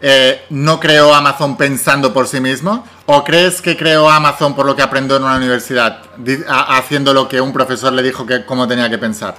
eh, 0.00 0.44
no 0.50 0.80
creó 0.80 1.14
Amazon 1.14 1.56
pensando 1.56 2.12
por 2.12 2.28
sí 2.28 2.40
mismo? 2.40 2.86
¿O 3.06 3.24
crees 3.24 3.62
que 3.62 3.76
creó 3.76 4.10
Amazon 4.10 4.54
por 4.54 4.66
lo 4.66 4.76
que 4.76 4.82
aprendió 4.82 5.16
en 5.16 5.24
una 5.24 5.36
universidad, 5.36 6.02
haciendo 6.48 7.14
lo 7.14 7.28
que 7.28 7.40
un 7.40 7.52
profesor 7.52 7.92
le 7.92 8.02
dijo 8.02 8.26
que 8.26 8.44
cómo 8.44 8.68
tenía 8.68 8.90
que 8.90 8.98
pensar? 8.98 9.34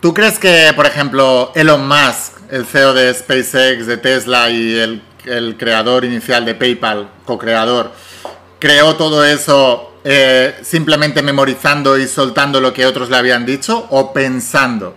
¿Tú 0.00 0.14
crees 0.14 0.38
que, 0.38 0.72
por 0.76 0.86
ejemplo, 0.86 1.52
Elon 1.54 1.86
Musk, 1.86 2.38
el 2.50 2.64
CEO 2.64 2.94
de 2.94 3.12
SpaceX, 3.12 3.86
de 3.86 3.96
Tesla 3.96 4.48
y 4.50 4.78
el 4.78 5.02
el 5.26 5.56
creador 5.56 6.04
inicial 6.04 6.44
de 6.44 6.54
PayPal, 6.54 7.08
co-creador, 7.24 7.92
creó 8.58 8.96
todo 8.96 9.24
eso 9.24 9.89
eh, 10.04 10.58
simplemente 10.62 11.22
memorizando 11.22 11.98
y 11.98 12.08
soltando 12.08 12.60
lo 12.60 12.72
que 12.72 12.86
otros 12.86 13.10
le 13.10 13.16
habían 13.16 13.44
dicho 13.44 13.86
o 13.90 14.12
pensando. 14.12 14.94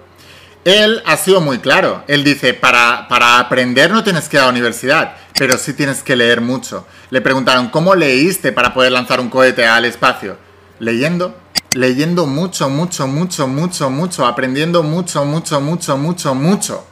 Él 0.66 1.02
ha 1.06 1.18
sido 1.18 1.42
muy 1.42 1.60
claro. 1.60 2.04
Él 2.08 2.24
dice, 2.24 2.54
para, 2.54 3.08
para 3.10 3.40
aprender 3.40 3.92
no 3.92 4.04
tienes 4.04 4.30
que 4.30 4.38
ir 4.38 4.42
a 4.42 4.46
la 4.46 4.52
universidad, 4.52 5.16
pero 5.38 5.58
sí 5.58 5.74
tienes 5.74 6.04
que 6.04 6.16
leer 6.16 6.40
mucho. 6.40 6.88
Le 7.10 7.22
preguntaron, 7.22 7.70
¿cómo 7.70 7.96
leíste 7.96 8.52
para 8.52 8.74
poder 8.74 8.94
lanzar 8.94 9.20
un 9.20 9.30
cohete 9.30 9.66
al 9.66 9.86
espacio? 9.86 10.38
Leyendo, 10.80 11.36
leyendo 11.76 12.26
mucho, 12.26 12.70
mucho, 12.70 13.08
mucho, 13.08 13.48
mucho, 13.48 13.90
mucho, 13.90 14.26
aprendiendo 14.26 14.84
mucho, 14.84 15.26
mucho, 15.26 15.60
mucho, 15.60 15.98
mucho, 15.98 16.34
mucho. 16.34 16.88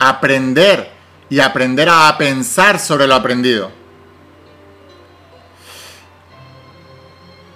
Aprender 0.00 0.90
y 1.30 1.38
aprender 1.38 1.88
a 1.88 2.16
pensar 2.18 2.80
sobre 2.80 3.06
lo 3.06 3.14
aprendido. 3.14 3.83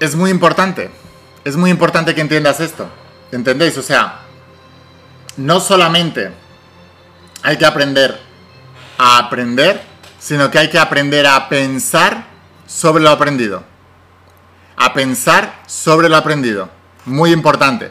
Es 0.00 0.14
muy 0.14 0.31
importante, 0.31 0.90
es 1.45 1.57
muy 1.57 1.71
importante 1.71 2.14
que 2.14 2.21
entiendas 2.21 2.61
esto, 2.61 2.88
¿entendéis? 3.33 3.76
O 3.78 3.83
sea, 3.83 4.21
no 5.37 5.59
solamente 5.59 6.31
hay 7.43 7.57
que 7.57 7.67
aprender 7.67 8.19
a 8.97 9.19
aprender, 9.19 9.81
sino 10.21 10.50
que 10.50 10.59
hay 10.59 10.69
que 10.69 10.78
aprender 10.78 11.26
a 11.26 11.49
pensar 11.49 12.26
sobre 12.67 13.02
lo 13.02 13.11
aprendido. 13.11 13.64
A 14.76 14.95
pensar 14.95 15.62
sobre 15.67 16.09
lo 16.09 16.17
aprendido. 16.17 16.69
Muy 17.05 17.33
importante. 17.33 17.90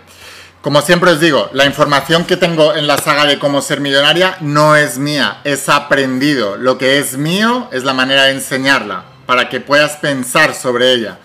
Como 0.61 0.81
siempre 0.81 1.11
os 1.11 1.19
digo, 1.19 1.49
la 1.53 1.65
información 1.65 2.25
que 2.25 2.37
tengo 2.37 2.75
en 2.75 2.87
la 2.87 2.97
saga 2.97 3.25
de 3.25 3.39
cómo 3.39 3.61
ser 3.61 3.79
millonaria 3.79 4.37
no 4.41 4.75
es 4.75 4.97
mía, 4.97 5.39
es 5.43 5.69
aprendido. 5.69 6.57
Lo 6.57 6.77
que 6.77 6.99
es 6.99 7.17
mío 7.17 7.69
es 7.71 7.83
la 7.83 7.93
manera 7.93 8.23
de 8.23 8.31
enseñarla, 8.31 9.05
para 9.25 9.49
que 9.49 9.61
puedas 9.61 9.97
pensar 9.97 10.53
sobre 10.53 10.93
ella. 10.93 11.19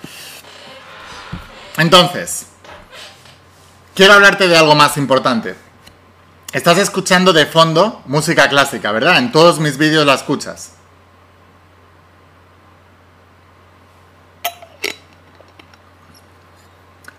Entonces, 1.83 2.47
quiero 3.93 4.13
hablarte 4.13 4.47
de 4.47 4.57
algo 4.57 4.77
más 4.77 4.97
importante. 4.97 5.57
Estás 6.53 6.79
escuchando 6.79 7.33
de 7.33 7.45
fondo 7.45 8.03
música 8.07 8.49
clásica, 8.49 8.93
¿verdad? 8.93 9.19
En 9.19 9.33
todos 9.33 9.59
mis 9.59 9.77
vídeos 9.77 10.07
la 10.07 10.15
escuchas. 10.15 10.75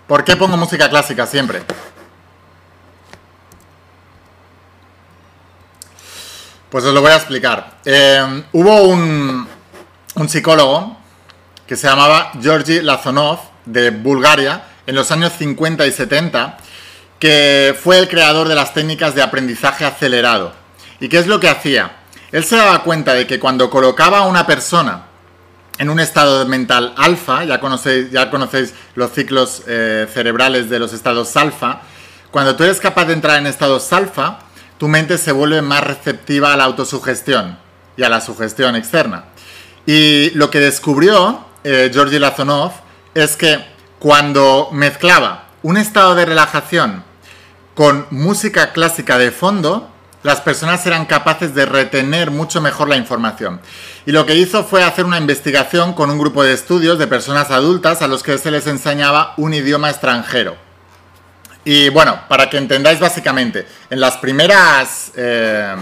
¿Por 0.07 0.23
qué 0.23 0.37
pongo 0.37 0.55
música 0.55 0.89
clásica 0.89 1.27
siempre? 1.27 1.61
Pues 6.69 6.85
os 6.85 6.93
lo 6.93 7.01
voy 7.01 7.11
a 7.11 7.17
explicar. 7.17 7.79
Eh, 7.83 8.45
hubo 8.53 8.83
un, 8.83 9.45
psicólogo 10.29 10.95
que 11.67 11.75
se 11.75 11.85
llamaba 11.85 12.31
Georgi 12.41 12.79
Lazonov 12.79 13.52
de 13.65 13.91
Bulgaria 13.91 14.63
en 14.85 14.95
los 14.95 15.11
años 15.11 15.33
50 15.37 15.85
y 15.87 15.91
70 15.91 16.57
que 17.23 17.73
fue 17.81 17.99
el 17.99 18.09
creador 18.09 18.49
de 18.49 18.55
las 18.55 18.73
técnicas 18.73 19.15
de 19.15 19.21
aprendizaje 19.21 19.85
acelerado. 19.85 20.51
¿Y 20.99 21.07
qué 21.07 21.19
es 21.19 21.27
lo 21.27 21.39
que 21.39 21.47
hacía? 21.47 21.99
Él 22.33 22.43
se 22.43 22.57
daba 22.57 22.83
cuenta 22.83 23.13
de 23.13 23.25
que 23.25 23.39
cuando 23.39 23.69
colocaba 23.69 24.19
a 24.19 24.23
una 24.23 24.45
persona 24.45 25.03
en 25.77 25.89
un 25.89 26.01
estado 26.01 26.45
mental 26.45 26.93
alfa, 26.97 27.45
ya 27.45 27.61
conocéis, 27.61 28.11
ya 28.11 28.29
conocéis 28.29 28.73
los 28.95 29.13
ciclos 29.13 29.63
eh, 29.67 30.05
cerebrales 30.13 30.69
de 30.69 30.79
los 30.79 30.91
estados 30.91 31.37
alfa, 31.37 31.81
cuando 32.29 32.57
tú 32.57 32.65
eres 32.65 32.81
capaz 32.81 33.05
de 33.05 33.13
entrar 33.13 33.37
en 33.37 33.47
estados 33.47 33.93
alfa, 33.93 34.39
tu 34.77 34.87
mente 34.89 35.17
se 35.17 35.31
vuelve 35.31 35.61
más 35.61 35.81
receptiva 35.81 36.51
a 36.51 36.57
la 36.57 36.65
autosugestión 36.65 37.57
y 37.95 38.03
a 38.03 38.09
la 38.09 38.19
sugestión 38.19 38.75
externa. 38.75 39.25
Y 39.85 40.31
lo 40.31 40.49
que 40.49 40.59
descubrió 40.59 41.45
eh, 41.63 41.89
Georgi 41.93 42.19
Lazonov 42.19 42.82
es 43.13 43.35
que 43.35 43.63
cuando 43.99 44.69
mezclaba 44.71 45.47
un 45.61 45.77
estado 45.77 46.15
de 46.15 46.25
relajación 46.25 47.03
con 47.75 48.05
música 48.11 48.71
clásica 48.73 49.17
de 49.17 49.31
fondo, 49.31 49.89
las 50.23 50.41
personas 50.41 50.85
eran 50.85 51.05
capaces 51.05 51.53
de 51.53 51.65
retener 51.65 52.31
mucho 52.31 52.61
mejor 52.61 52.87
la 52.87 52.95
información. 52.95 53.59
Y 54.05 54.11
lo 54.11 54.25
que 54.25 54.35
hizo 54.35 54.63
fue 54.63 54.83
hacer 54.83 55.05
una 55.05 55.17
investigación 55.17 55.93
con 55.93 56.09
un 56.09 56.17
grupo 56.17 56.43
de 56.43 56.53
estudios 56.53 56.97
de 56.97 57.07
personas 57.07 57.51
adultas 57.51 58.01
a 58.01 58.07
los 58.07 58.23
que 58.23 58.37
se 58.37 58.51
les 58.51 58.67
enseñaba 58.67 59.33
un 59.37 59.53
idioma 59.53 59.89
extranjero. 59.89 60.55
Y 61.65 61.89
bueno, 61.89 62.19
para 62.27 62.49
que 62.49 62.57
entendáis 62.57 62.99
básicamente, 62.99 63.67
en 63.89 63.99
las 63.99 64.17
primeras, 64.17 65.11
eh, 65.15 65.75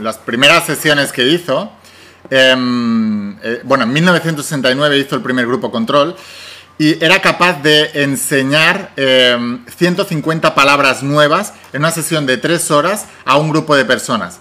las 0.00 0.18
primeras 0.18 0.64
sesiones 0.64 1.12
que 1.12 1.28
hizo, 1.28 1.70
em, 2.30 3.38
eh, 3.42 3.60
bueno, 3.64 3.84
en 3.84 3.92
1969 3.92 4.98
hizo 4.98 5.16
el 5.16 5.22
primer 5.22 5.46
grupo 5.46 5.70
control 5.70 6.16
y 6.82 6.98
era 7.00 7.20
capaz 7.20 7.62
de 7.62 8.02
enseñar 8.02 8.90
150 8.96 10.48
em, 10.48 10.54
palabras 10.54 11.04
nuevas 11.04 11.52
en 11.72 11.82
una 11.82 11.92
sesión 11.92 12.26
de 12.26 12.38
tres 12.38 12.72
horas 12.72 13.06
a 13.24 13.36
un 13.36 13.50
grupo 13.50 13.76
de 13.76 13.84
personas. 13.84 14.40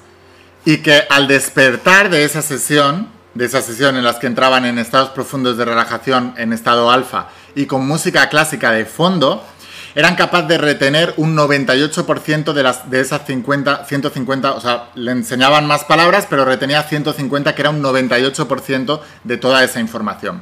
Y 0.66 0.78
que 0.78 1.04
al 1.12 1.28
despertar 1.28 2.10
de 2.10 2.26
esa 2.26 2.42
sesión, 2.42 3.10
de 3.36 3.46
esa 3.46 3.62
sesión 3.62 3.96
en 3.96 4.04
las 4.04 4.16
que 4.16 4.26
entraban 4.26 4.66
en 4.66 4.80
estados 4.80 5.12
profundos 5.12 5.56
de 5.56 5.66
relajación 5.66 6.34
en 6.36 6.52
estado 6.52 6.90
alfa 6.90 7.30
y 7.54 7.68
con 7.68 7.86
música 7.86 8.28
clásica 8.28 8.72
de 8.72 8.86
fondo, 8.86 9.46
eran 9.94 10.16
capaces 10.16 10.48
de 10.48 10.58
retener 10.58 11.14
un 11.18 11.38
98% 11.38 12.54
de, 12.54 12.64
las, 12.64 12.90
de 12.90 13.02
esas 13.02 13.24
50, 13.24 13.86
150, 13.86 14.54
o 14.54 14.62
sea, 14.62 14.90
le 14.96 15.12
enseñaban 15.12 15.68
más 15.68 15.84
palabras, 15.84 16.26
pero 16.28 16.44
retenía 16.44 16.82
150, 16.82 17.54
que 17.54 17.62
era 17.62 17.70
un 17.70 17.84
98% 17.84 19.00
de 19.26 19.38
toda 19.38 19.64
esa 19.64 19.80
información. 19.80 20.42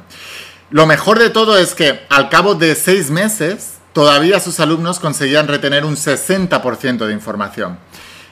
Lo 0.70 0.86
mejor 0.86 1.18
de 1.18 1.30
todo 1.30 1.58
es 1.58 1.74
que 1.74 2.06
al 2.08 2.28
cabo 2.28 2.54
de 2.54 2.76
seis 2.76 3.10
meses, 3.10 3.78
todavía 3.92 4.38
sus 4.38 4.60
alumnos 4.60 5.00
conseguían 5.00 5.48
retener 5.48 5.84
un 5.84 5.96
60% 5.96 7.06
de 7.06 7.12
información. 7.12 7.78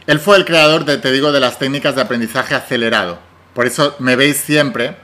Él 0.06 0.20
fue 0.20 0.36
el 0.36 0.44
creador, 0.44 0.84
de, 0.84 0.98
te 0.98 1.10
digo, 1.10 1.32
de 1.32 1.40
las 1.40 1.58
técnicas 1.58 1.96
de 1.96 2.02
aprendizaje 2.02 2.54
acelerado. 2.54 3.18
Por 3.54 3.66
eso 3.66 3.96
me 3.98 4.14
veis 4.14 4.36
siempre, 4.36 4.96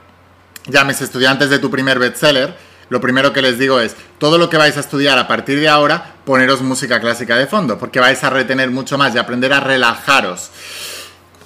ya 0.65 0.85
mis 0.85 1.01
estudiantes 1.01 1.49
de 1.49 1.59
tu 1.59 1.69
primer 1.69 1.99
bestseller, 1.99 2.55
lo 2.89 3.01
primero 3.01 3.33
que 3.33 3.41
les 3.41 3.59
digo 3.59 3.81
es, 3.81 3.95
todo 4.17 4.37
lo 4.37 4.49
que 4.49 4.57
vais 4.57 4.77
a 4.77 4.79
estudiar 4.79 5.17
a 5.17 5.27
partir 5.27 5.59
de 5.59 5.67
ahora, 5.67 6.15
poneros 6.23 6.61
música 6.61 7.01
clásica 7.01 7.35
de 7.35 7.47
fondo, 7.47 7.77
porque 7.77 7.99
vais 7.99 8.23
a 8.23 8.29
retener 8.29 8.71
mucho 8.71 8.97
más 8.97 9.13
y 9.13 9.17
aprender 9.17 9.51
a 9.51 9.59
relajaros. 9.59 10.51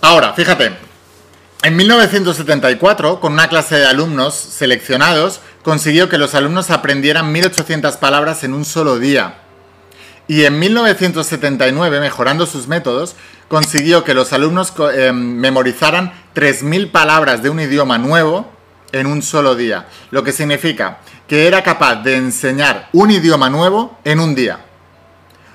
Ahora, 0.02 0.34
fíjate, 0.34 0.89
en 1.62 1.76
1974, 1.76 3.20
con 3.20 3.34
una 3.34 3.50
clase 3.50 3.76
de 3.76 3.86
alumnos 3.86 4.34
seleccionados, 4.34 5.42
consiguió 5.62 6.08
que 6.08 6.18
los 6.18 6.34
alumnos 6.34 6.70
aprendieran 6.70 7.32
1800 7.34 7.98
palabras 7.98 8.46
en 8.46 8.54
un 8.54 8.64
solo 8.64 8.98
día. 8.98 9.42
Y 10.30 10.46
en 10.46 10.58
1979, 10.58 12.00
mejorando 12.00 12.46
sus 12.46 12.68
métodos, 12.68 13.16
consiguió 13.50 14.06
que 14.06 14.14
los 14.14 14.32
alumnos 14.32 14.72
eh, 14.94 15.12
memorizaran 15.12 16.14
3.000 16.34 16.92
palabras 16.92 17.44
de 17.44 17.50
un 17.50 17.60
idioma 17.60 17.98
nuevo 17.98 18.50
en 18.92 19.08
un 19.08 19.22
solo 19.22 19.56
día. 19.56 19.88
Lo 20.12 20.24
que 20.24 20.32
significa 20.32 21.00
que 21.28 21.48
era 21.48 21.62
capaz 21.62 21.96
de 22.04 22.16
enseñar 22.16 22.90
un 22.94 23.12
idioma 23.12 23.50
nuevo 23.50 23.98
en 24.06 24.20
un 24.20 24.34
día. 24.34 24.60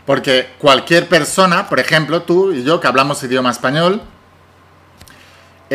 Porque 0.05 0.51
cualquier 0.59 1.09
persona, 1.09 1.69
por 1.69 1.81
ejemplo, 1.81 2.23
tú 2.23 2.53
y 2.53 2.63
yo 2.63 2.79
que 2.79 2.89
hablamos 2.89 3.23
idioma 3.23 3.51
español, 3.51 4.03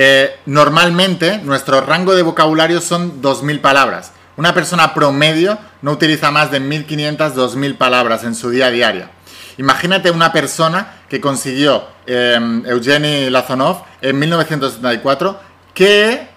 eh, 0.02 0.40
normalmente 0.46 1.40
nuestro 1.40 1.82
rango 1.82 2.16
de 2.16 2.22
vocabulario 2.22 2.80
son 2.80 3.22
2.000 3.22 3.60
palabras. 3.60 4.14
Una 4.38 4.54
persona 4.54 4.94
promedio 4.94 5.60
no 5.82 5.92
utiliza 5.92 6.32
más 6.32 6.52
de 6.52 6.62
1.500, 6.62 7.34
2.000 7.34 7.78
palabras 7.78 8.24
en 8.24 8.34
su 8.34 8.50
día 8.50 8.68
a 8.68 8.72
día. 8.72 9.12
Imagínate 9.58 10.10
una 10.10 10.32
persona 10.32 11.02
que 11.10 11.20
consiguió 11.20 11.86
eh, 12.08 12.40
Eugeni 12.68 13.30
Lazonov 13.30 13.84
en 14.00 14.18
1974 14.20 15.38
que 15.74 16.30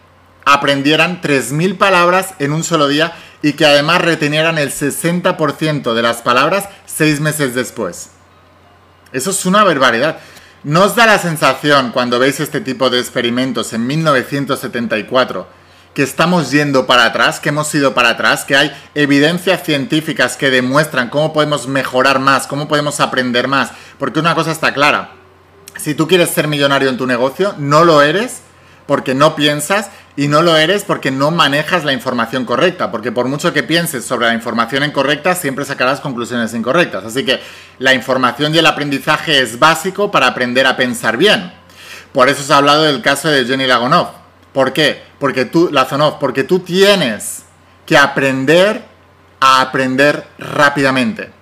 aprendieran 0.45 1.23
3.000 1.23 1.79
palabras 1.79 2.35
en 2.41 2.51
un 2.51 2.65
solo 2.65 2.89
día 2.89 3.13
y 3.43 3.53
que 3.53 3.65
además 3.65 4.01
retenieran 4.01 4.59
el 4.59 4.73
60% 4.73 5.95
de 5.95 6.03
las 6.03 6.17
palabras 6.17 6.69
seis 6.85 7.21
meses 7.21 7.55
después. 7.55 8.11
Eso 9.13 9.31
es 9.31 9.47
una 9.47 9.63
barbaridad. 9.63 10.19
¿No 10.65 10.85
os 10.85 10.95
da 10.95 11.07
la 11.07 11.19
sensación 11.19 11.91
cuando 11.91 12.21
veis 12.21 12.39
este 12.39 12.61
tipo 12.61 12.89
de 12.89 13.01
experimentos 13.01 13.73
en 13.73 13.85
1974 13.85 15.49
que 15.93 16.05
estamos 16.05 16.53
yendo 16.53 16.87
para 16.87 17.05
atrás, 17.05 17.41
que 17.41 17.49
hemos 17.49 17.75
ido 17.75 17.95
para 17.95 18.11
atrás, 18.11 18.45
que 18.45 18.55
hay 18.55 18.73
evidencias 18.95 19.65
científicas 19.65 20.37
que 20.37 20.53
demuestran 20.53 21.11
cómo 21.11 21.33
podemos 21.33 21.67
mejorar 21.67 22.21
más, 22.21 22.47
cómo 22.47 22.69
podemos 22.69 23.01
aprender 23.01 23.49
más? 23.49 23.73
Porque 23.99 24.21
una 24.21 24.37
cosa 24.37 24.53
está 24.53 24.73
clara, 24.73 25.15
si 25.77 25.95
tú 25.95 26.07
quieres 26.07 26.31
ser 26.31 26.47
millonario 26.47 26.91
en 26.91 26.97
tu 26.97 27.09
negocio, 27.09 27.57
no 27.59 27.85
lo 27.85 28.01
eres 28.01 28.43
porque 28.87 29.15
no 29.15 29.35
piensas 29.37 29.91
y 30.17 30.29
no 30.29 30.43
lo 30.43 30.57
eres 30.57 30.85
porque 30.85 31.11
no 31.11 31.31
manejas 31.31 31.85
la 31.85 31.93
información 31.93 32.45
correcta, 32.45 32.91
porque 32.91 33.13
por 33.13 33.27
mucho 33.29 33.53
que 33.53 33.63
pienses 33.63 34.05
sobre 34.05 34.27
la 34.27 34.35
información 34.35 34.85
incorrecta, 34.85 35.35
siempre 35.35 35.65
sacarás 35.65 36.01
conclusiones 36.01 36.55
incorrectas. 36.55 37.05
Así 37.05 37.25
que 37.25 37.41
la 37.79 37.95
información 37.95 38.55
y 38.55 38.59
el 38.59 38.67
aprendizaje 38.67 39.41
es 39.41 39.59
básico 39.59 40.11
para 40.11 40.27
aprender 40.27 40.67
a 40.67 40.77
pensar 40.77 41.17
bien. 41.17 41.53
Por 42.13 42.29
eso 42.29 42.43
os 42.43 42.51
he 42.51 42.55
hablado 42.55 42.83
del 42.83 43.01
caso 43.01 43.29
de 43.29 43.45
Jenny 43.45 43.67
Lagonov. 43.67 44.09
¿Por 44.53 44.73
qué? 44.73 45.03
Porque 45.19 45.47
tú, 45.47 45.71
Lazonov, 45.73 46.19
porque 46.19 46.45
tú 46.45 46.59
tienes 46.59 47.45
que 47.87 47.97
aprender 47.97 48.85
a 49.41 49.63
aprender 49.63 50.27
rápidamente. 50.39 51.42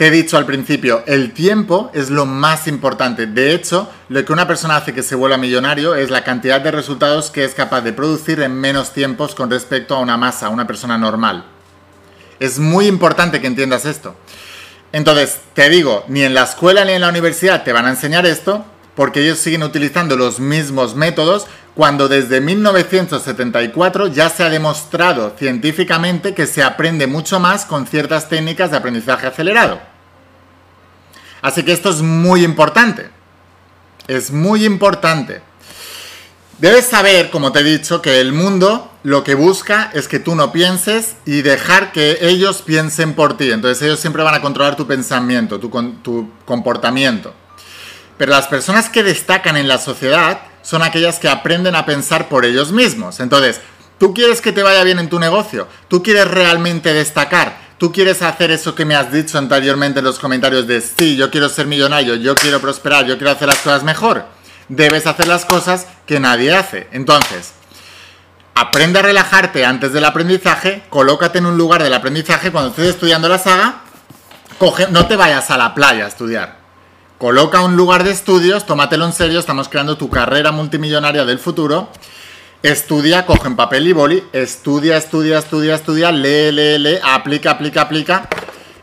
Te 0.00 0.06
he 0.06 0.10
dicho 0.10 0.38
al 0.38 0.46
principio, 0.46 1.04
el 1.06 1.34
tiempo 1.34 1.90
es 1.92 2.08
lo 2.08 2.24
más 2.24 2.66
importante. 2.66 3.26
De 3.26 3.52
hecho, 3.52 3.86
lo 4.08 4.24
que 4.24 4.32
una 4.32 4.46
persona 4.46 4.76
hace 4.76 4.94
que 4.94 5.02
se 5.02 5.14
vuelva 5.14 5.36
millonario 5.36 5.94
es 5.94 6.08
la 6.08 6.24
cantidad 6.24 6.62
de 6.62 6.70
resultados 6.70 7.28
que 7.28 7.44
es 7.44 7.52
capaz 7.52 7.82
de 7.82 7.92
producir 7.92 8.40
en 8.40 8.54
menos 8.54 8.94
tiempos 8.94 9.34
con 9.34 9.50
respecto 9.50 9.94
a 9.94 9.98
una 9.98 10.16
masa, 10.16 10.46
a 10.46 10.48
una 10.48 10.66
persona 10.66 10.96
normal. 10.96 11.44
Es 12.38 12.58
muy 12.58 12.86
importante 12.86 13.42
que 13.42 13.46
entiendas 13.46 13.84
esto. 13.84 14.16
Entonces, 14.92 15.40
te 15.52 15.68
digo, 15.68 16.06
ni 16.08 16.22
en 16.22 16.32
la 16.32 16.44
escuela 16.44 16.82
ni 16.86 16.92
en 16.92 17.02
la 17.02 17.10
universidad 17.10 17.62
te 17.62 17.74
van 17.74 17.84
a 17.84 17.90
enseñar 17.90 18.24
esto, 18.24 18.64
porque 18.94 19.20
ellos 19.20 19.38
siguen 19.38 19.62
utilizando 19.62 20.16
los 20.16 20.40
mismos 20.40 20.94
métodos 20.94 21.46
cuando 21.74 22.08
desde 22.08 22.40
1974 22.40 24.06
ya 24.06 24.30
se 24.30 24.44
ha 24.44 24.48
demostrado 24.48 25.34
científicamente 25.38 26.32
que 26.32 26.46
se 26.46 26.62
aprende 26.62 27.06
mucho 27.06 27.38
más 27.38 27.66
con 27.66 27.86
ciertas 27.86 28.30
técnicas 28.30 28.70
de 28.70 28.78
aprendizaje 28.78 29.26
acelerado. 29.26 29.89
Así 31.42 31.62
que 31.62 31.72
esto 31.72 31.90
es 31.90 32.02
muy 32.02 32.44
importante. 32.44 33.10
Es 34.06 34.30
muy 34.30 34.64
importante. 34.64 35.42
Debes 36.58 36.86
saber, 36.86 37.30
como 37.30 37.52
te 37.52 37.60
he 37.60 37.64
dicho, 37.64 38.02
que 38.02 38.20
el 38.20 38.32
mundo 38.32 38.90
lo 39.02 39.24
que 39.24 39.34
busca 39.34 39.90
es 39.94 40.08
que 40.08 40.18
tú 40.18 40.34
no 40.34 40.52
pienses 40.52 41.16
y 41.24 41.40
dejar 41.40 41.90
que 41.92 42.18
ellos 42.20 42.60
piensen 42.60 43.14
por 43.14 43.36
ti. 43.36 43.50
Entonces 43.50 43.82
ellos 43.82 44.00
siempre 44.00 44.22
van 44.22 44.34
a 44.34 44.42
controlar 44.42 44.76
tu 44.76 44.86
pensamiento, 44.86 45.58
tu, 45.58 45.70
tu 46.02 46.30
comportamiento. 46.44 47.32
Pero 48.18 48.32
las 48.32 48.48
personas 48.48 48.90
que 48.90 49.02
destacan 49.02 49.56
en 49.56 49.68
la 49.68 49.78
sociedad 49.78 50.42
son 50.62 50.82
aquellas 50.82 51.18
que 51.18 51.28
aprenden 51.28 51.74
a 51.74 51.86
pensar 51.86 52.28
por 52.28 52.44
ellos 52.44 52.72
mismos. 52.72 53.20
Entonces, 53.20 53.62
tú 53.98 54.12
quieres 54.12 54.42
que 54.42 54.52
te 54.52 54.62
vaya 54.62 54.84
bien 54.84 54.98
en 54.98 55.08
tu 55.08 55.18
negocio, 55.18 55.66
tú 55.88 56.02
quieres 56.02 56.28
realmente 56.28 56.92
destacar, 56.92 57.56
tú 57.80 57.90
quieres 57.92 58.20
hacer 58.20 58.50
eso 58.50 58.74
que 58.74 58.84
me 58.84 58.94
has 58.94 59.10
dicho 59.10 59.38
anteriormente 59.38 60.00
en 60.00 60.04
los 60.04 60.18
comentarios 60.18 60.66
de 60.66 60.82
sí, 60.82 61.16
yo 61.16 61.30
quiero 61.30 61.48
ser 61.48 61.66
millonario, 61.66 62.14
yo 62.14 62.34
quiero 62.34 62.60
prosperar, 62.60 63.06
yo 63.06 63.16
quiero 63.16 63.30
hacer 63.30 63.48
las 63.48 63.56
cosas 63.56 63.82
mejor. 63.84 64.26
Debes 64.68 65.06
hacer 65.06 65.26
las 65.26 65.46
cosas 65.46 65.86
que 66.04 66.20
nadie 66.20 66.54
hace. 66.54 66.88
Entonces, 66.92 67.52
aprende 68.54 68.98
a 68.98 69.02
relajarte 69.02 69.64
antes 69.64 69.94
del 69.94 70.04
aprendizaje, 70.04 70.82
colócate 70.90 71.38
en 71.38 71.46
un 71.46 71.56
lugar 71.56 71.82
del 71.82 71.94
aprendizaje 71.94 72.52
cuando 72.52 72.68
estés 72.68 72.88
estudiando 72.88 73.30
la 73.30 73.38
saga, 73.38 73.80
no 74.90 75.06
te 75.06 75.16
vayas 75.16 75.50
a 75.50 75.56
la 75.56 75.74
playa 75.74 76.04
a 76.04 76.08
estudiar. 76.08 76.58
Coloca 77.16 77.62
un 77.62 77.76
lugar 77.76 78.04
de 78.04 78.10
estudios, 78.10 78.66
tómatelo 78.66 79.06
en 79.06 79.14
serio, 79.14 79.40
estamos 79.40 79.70
creando 79.70 79.96
tu 79.96 80.10
carrera 80.10 80.52
multimillonaria 80.52 81.24
del 81.24 81.38
futuro 81.38 81.88
Estudia, 82.62 83.24
coge 83.24 83.48
en 83.48 83.56
papel 83.56 83.86
y 83.86 83.94
boli, 83.94 84.22
estudia, 84.34 84.98
estudia, 84.98 85.38
estudia, 85.38 85.76
estudia, 85.76 86.12
lee, 86.12 86.52
lee, 86.52 86.78
lee, 86.78 86.98
aplica, 87.02 87.52
aplica, 87.52 87.80
aplica. 87.80 88.28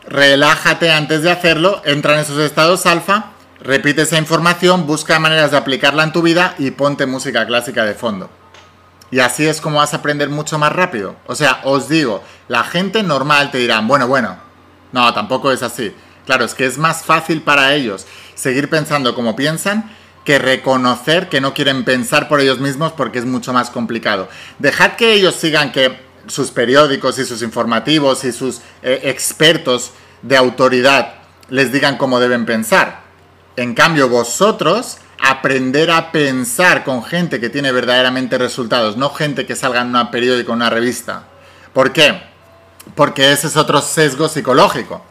Relájate 0.08 0.90
antes 0.90 1.22
de 1.22 1.30
hacerlo, 1.30 1.80
entra 1.84 2.14
en 2.14 2.20
esos 2.20 2.40
estados 2.40 2.86
alfa, 2.86 3.34
repite 3.60 4.02
esa 4.02 4.18
información, 4.18 4.84
busca 4.84 5.20
maneras 5.20 5.52
de 5.52 5.58
aplicarla 5.58 6.02
en 6.02 6.12
tu 6.12 6.22
vida 6.22 6.56
y 6.58 6.72
ponte 6.72 7.06
música 7.06 7.46
clásica 7.46 7.84
de 7.84 7.94
fondo. 7.94 8.28
Y 9.12 9.20
así 9.20 9.46
es 9.46 9.60
como 9.60 9.78
vas 9.78 9.94
a 9.94 9.98
aprender 9.98 10.28
mucho 10.28 10.58
más 10.58 10.72
rápido. 10.72 11.14
O 11.28 11.36
sea, 11.36 11.60
os 11.62 11.88
digo, 11.88 12.24
la 12.48 12.64
gente 12.64 13.04
normal 13.04 13.52
te 13.52 13.58
dirán, 13.58 13.86
bueno, 13.86 14.08
bueno, 14.08 14.38
no, 14.90 15.14
tampoco 15.14 15.52
es 15.52 15.62
así. 15.62 15.94
Claro, 16.26 16.44
es 16.44 16.54
que 16.54 16.66
es 16.66 16.78
más 16.78 17.04
fácil 17.04 17.42
para 17.42 17.72
ellos 17.74 18.06
seguir 18.34 18.68
pensando 18.68 19.14
como 19.14 19.36
piensan 19.36 19.88
que 20.28 20.38
reconocer 20.38 21.30
que 21.30 21.40
no 21.40 21.54
quieren 21.54 21.86
pensar 21.86 22.28
por 22.28 22.42
ellos 22.42 22.58
mismos 22.60 22.92
porque 22.92 23.18
es 23.18 23.24
mucho 23.24 23.54
más 23.54 23.70
complicado. 23.70 24.28
Dejad 24.58 24.92
que 24.92 25.14
ellos 25.14 25.34
sigan 25.34 25.72
que 25.72 26.02
sus 26.26 26.50
periódicos 26.50 27.18
y 27.18 27.24
sus 27.24 27.40
informativos 27.40 28.24
y 28.24 28.32
sus 28.32 28.60
eh, 28.82 29.00
expertos 29.04 29.92
de 30.20 30.36
autoridad 30.36 31.14
les 31.48 31.72
digan 31.72 31.96
cómo 31.96 32.20
deben 32.20 32.44
pensar. 32.44 33.04
En 33.56 33.72
cambio, 33.72 34.10
vosotros 34.10 34.98
aprender 35.18 35.90
a 35.90 36.12
pensar 36.12 36.84
con 36.84 37.02
gente 37.02 37.40
que 37.40 37.48
tiene 37.48 37.72
verdaderamente 37.72 38.36
resultados, 38.36 38.98
no 38.98 39.08
gente 39.08 39.46
que 39.46 39.56
salga 39.56 39.80
en 39.80 39.96
un 39.96 40.10
periódico, 40.10 40.52
en 40.52 40.56
una 40.56 40.68
revista. 40.68 41.24
¿Por 41.72 41.94
qué? 41.94 42.22
Porque 42.94 43.32
ese 43.32 43.46
es 43.46 43.56
otro 43.56 43.80
sesgo 43.80 44.28
psicológico 44.28 45.02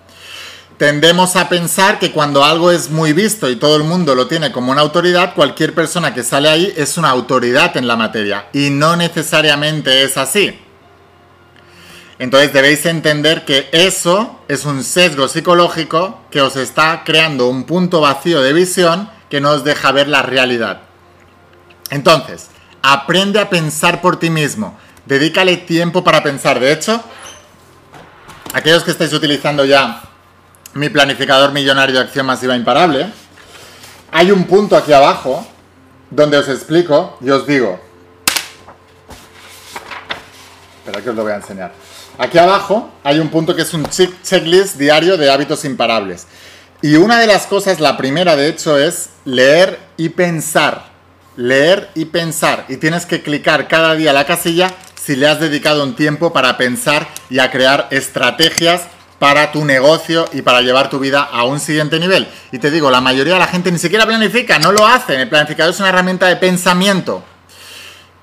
tendemos 0.77 1.35
a 1.35 1.49
pensar 1.49 1.99
que 1.99 2.11
cuando 2.11 2.43
algo 2.43 2.71
es 2.71 2.89
muy 2.89 3.13
visto 3.13 3.49
y 3.49 3.55
todo 3.55 3.75
el 3.77 3.83
mundo 3.83 4.13
lo 4.15 4.27
tiene 4.27 4.51
como 4.51 4.71
una 4.71 4.81
autoridad, 4.81 5.33
cualquier 5.33 5.73
persona 5.73 6.13
que 6.13 6.23
sale 6.23 6.49
ahí 6.49 6.73
es 6.77 6.97
una 6.97 7.09
autoridad 7.09 7.75
en 7.77 7.87
la 7.87 7.95
materia. 7.95 8.47
Y 8.53 8.69
no 8.69 8.95
necesariamente 8.95 10.03
es 10.03 10.17
así. 10.17 10.59
Entonces 12.19 12.53
debéis 12.53 12.85
entender 12.85 13.45
que 13.45 13.69
eso 13.71 14.39
es 14.47 14.65
un 14.65 14.83
sesgo 14.83 15.27
psicológico 15.27 16.21
que 16.31 16.41
os 16.41 16.55
está 16.55 17.03
creando 17.03 17.47
un 17.47 17.65
punto 17.65 18.01
vacío 18.01 18.41
de 18.41 18.53
visión 18.53 19.09
que 19.29 19.41
no 19.41 19.51
os 19.51 19.63
deja 19.63 19.91
ver 19.91 20.07
la 20.07 20.21
realidad. 20.23 20.81
Entonces, 21.89 22.47
aprende 22.81 23.39
a 23.39 23.49
pensar 23.49 24.01
por 24.01 24.17
ti 24.19 24.29
mismo. 24.29 24.77
Dedícale 25.05 25.57
tiempo 25.57 26.03
para 26.03 26.23
pensar. 26.23 26.59
De 26.59 26.71
hecho, 26.71 27.01
aquellos 28.53 28.83
que 28.83 28.91
estáis 28.91 29.13
utilizando 29.13 29.63
ya 29.63 30.01
mi 30.77 30.89
planificador 30.89 31.51
millonario 31.51 31.95
de 31.95 32.01
acción 32.01 32.25
masiva 32.25 32.55
imparable, 32.55 33.07
hay 34.11 34.31
un 34.31 34.45
punto 34.45 34.77
aquí 34.77 34.93
abajo 34.93 35.45
donde 36.09 36.37
os 36.37 36.47
explico 36.47 37.17
y 37.19 37.29
os 37.29 37.45
digo. 37.45 37.79
Espera 40.79 41.01
que 41.03 41.09
os 41.09 41.15
lo 41.15 41.23
voy 41.23 41.33
a 41.33 41.37
enseñar. 41.37 41.73
Aquí 42.17 42.37
abajo 42.37 42.91
hay 43.03 43.19
un 43.19 43.29
punto 43.29 43.55
que 43.55 43.63
es 43.63 43.73
un 43.73 43.87
checklist 43.87 44.77
diario 44.77 45.17
de 45.17 45.31
hábitos 45.31 45.65
imparables. 45.65 46.27
Y 46.81 46.95
una 46.95 47.19
de 47.19 47.27
las 47.27 47.47
cosas, 47.47 47.79
la 47.79 47.97
primera 47.97 48.35
de 48.35 48.47
hecho, 48.47 48.77
es 48.77 49.09
leer 49.25 49.79
y 49.97 50.09
pensar. 50.09 50.85
Leer 51.35 51.89
y 51.95 52.05
pensar. 52.05 52.65
Y 52.69 52.77
tienes 52.77 53.05
que 53.05 53.21
clicar 53.21 53.67
cada 53.67 53.95
día 53.95 54.13
la 54.13 54.25
casilla 54.25 54.73
si 54.95 55.15
le 55.15 55.27
has 55.27 55.39
dedicado 55.39 55.83
un 55.83 55.95
tiempo 55.95 56.33
para 56.33 56.57
pensar 56.57 57.07
y 57.29 57.39
a 57.39 57.51
crear 57.51 57.87
estrategias 57.91 58.83
para 59.19 59.51
tu 59.51 59.65
negocio 59.65 60.25
y 60.31 60.41
para 60.41 60.61
llevar 60.61 60.89
tu 60.89 60.99
vida 60.99 61.23
a 61.23 61.43
un 61.43 61.59
siguiente 61.59 61.99
nivel. 61.99 62.27
Y 62.51 62.59
te 62.59 62.71
digo, 62.71 62.91
la 62.91 63.01
mayoría 63.01 63.33
de 63.33 63.39
la 63.39 63.47
gente 63.47 63.71
ni 63.71 63.79
siquiera 63.79 64.05
planifica, 64.05 64.59
no 64.59 64.71
lo 64.71 64.85
hacen. 64.85 65.19
El 65.19 65.29
planificador 65.29 65.73
es 65.73 65.79
una 65.79 65.89
herramienta 65.89 66.27
de 66.27 66.35
pensamiento. 66.35 67.23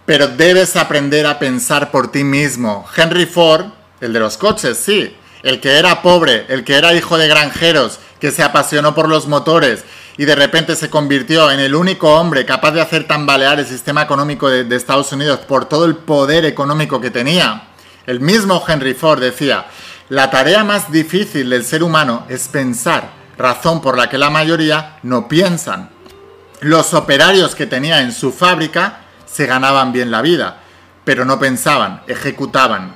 Pero 0.07 0.29
debes 0.29 0.77
aprender 0.77 1.27
a 1.27 1.39
pensar 1.39 1.91
por 1.91 2.13
ti 2.13 2.25
mismo. 2.25 2.87
Henry 2.97 3.27
Ford, 3.27 3.67
el 4.01 4.13
de 4.13 4.21
los 4.21 4.37
coches, 4.37 4.79
sí. 4.79 5.17
El 5.43 5.61
que 5.61 5.79
era 5.79 6.03
pobre, 6.03 6.47
el 6.49 6.65
que 6.65 6.75
era 6.75 6.95
hijo 6.95 7.19
de 7.19 7.29
granjeros, 7.29 7.99
que 8.21 8.31
se 8.31 8.43
apasionó 8.43 8.95
por 8.95 9.09
los 9.09 9.27
motores 9.27 9.85
y 10.17 10.25
de 10.25 10.35
repente 10.35 10.77
se 10.77 10.89
convirtió 10.89 11.51
en 11.51 11.61
el 11.61 11.75
único 11.75 12.15
hombre 12.15 12.47
capaz 12.47 12.71
de 12.71 12.81
hacer 12.81 13.07
tambalear 13.07 13.59
el 13.59 13.67
sistema 13.67 14.03
económico 14.03 14.49
de, 14.49 14.65
de 14.65 14.77
Estados 14.77 15.13
Unidos 15.13 15.41
por 15.41 15.67
todo 15.67 15.85
el 15.85 15.97
poder 15.97 16.45
económico 16.45 17.01
que 17.01 17.11
tenía. 17.11 17.65
El 18.07 18.21
mismo 18.21 18.63
Henry 18.67 18.95
Ford 18.95 19.21
decía, 19.21 19.67
la 20.11 20.31
tarea 20.31 20.65
más 20.65 20.93
difícil 20.93 21.49
del 21.49 21.65
ser 21.65 21.83
humano 21.83 22.27
es 22.29 22.49
pensar, 22.49 23.11
razón 23.39 23.81
por 23.81 23.97
la 23.97 24.11
que 24.11 24.19
la 24.19 24.29
mayoría 24.29 24.99
no 25.03 25.29
piensan. 25.29 25.89
Los 26.61 26.93
operarios 26.93 27.55
que 27.55 27.67
tenía 27.67 28.01
en 28.03 28.13
su 28.13 28.31
fábrica 28.31 29.01
se 29.25 29.47
ganaban 29.47 29.93
bien 29.93 30.11
la 30.11 30.21
vida, 30.21 30.61
pero 31.05 31.25
no 31.25 31.39
pensaban, 31.39 32.03
ejecutaban. 32.07 32.95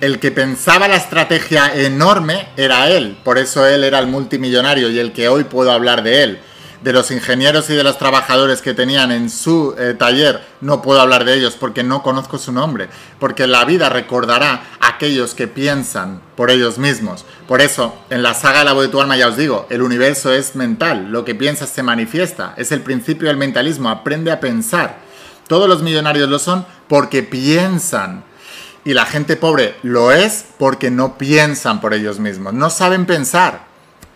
El 0.00 0.18
que 0.18 0.30
pensaba 0.30 0.88
la 0.88 0.96
estrategia 0.96 1.72
enorme 1.74 2.48
era 2.56 2.88
él, 2.88 3.16
por 3.24 3.38
eso 3.38 3.66
él 3.66 3.84
era 3.84 4.00
el 4.00 4.08
multimillonario 4.08 4.90
y 4.90 4.98
el 4.98 5.12
que 5.12 5.28
hoy 5.28 5.44
puedo 5.44 5.70
hablar 5.70 6.02
de 6.02 6.22
él 6.24 6.40
de 6.82 6.92
los 6.92 7.10
ingenieros 7.10 7.68
y 7.70 7.74
de 7.74 7.82
los 7.82 7.98
trabajadores 7.98 8.62
que 8.62 8.74
tenían 8.74 9.10
en 9.10 9.30
su 9.30 9.74
eh, 9.78 9.94
taller, 9.98 10.40
no 10.60 10.80
puedo 10.80 11.00
hablar 11.00 11.24
de 11.24 11.34
ellos 11.34 11.56
porque 11.58 11.82
no 11.82 12.02
conozco 12.02 12.38
su 12.38 12.52
nombre, 12.52 12.88
porque 13.18 13.46
la 13.46 13.64
vida 13.64 13.88
recordará 13.88 14.62
a 14.80 14.88
aquellos 14.88 15.34
que 15.34 15.48
piensan 15.48 16.20
por 16.36 16.50
ellos 16.50 16.78
mismos. 16.78 17.24
Por 17.46 17.60
eso, 17.60 17.94
en 18.10 18.22
la 18.22 18.34
saga 18.34 18.64
La 18.64 18.72
voz 18.72 18.84
de 18.84 18.88
tu 18.90 19.00
alma 19.00 19.16
ya 19.16 19.28
os 19.28 19.36
digo, 19.36 19.66
el 19.70 19.82
universo 19.82 20.32
es 20.32 20.54
mental, 20.54 21.10
lo 21.10 21.24
que 21.24 21.34
piensas 21.34 21.70
se 21.70 21.82
manifiesta, 21.82 22.54
es 22.56 22.70
el 22.72 22.82
principio 22.82 23.28
del 23.28 23.36
mentalismo, 23.36 23.88
aprende 23.88 24.30
a 24.30 24.40
pensar. 24.40 24.98
Todos 25.48 25.68
los 25.68 25.82
millonarios 25.82 26.28
lo 26.28 26.38
son 26.38 26.66
porque 26.88 27.22
piensan. 27.22 28.24
Y 28.84 28.94
la 28.94 29.06
gente 29.06 29.36
pobre 29.36 29.74
lo 29.82 30.12
es 30.12 30.44
porque 30.58 30.90
no 30.90 31.18
piensan 31.18 31.80
por 31.80 31.92
ellos 31.94 32.20
mismos, 32.20 32.54
no 32.54 32.70
saben 32.70 33.06
pensar. 33.06 33.66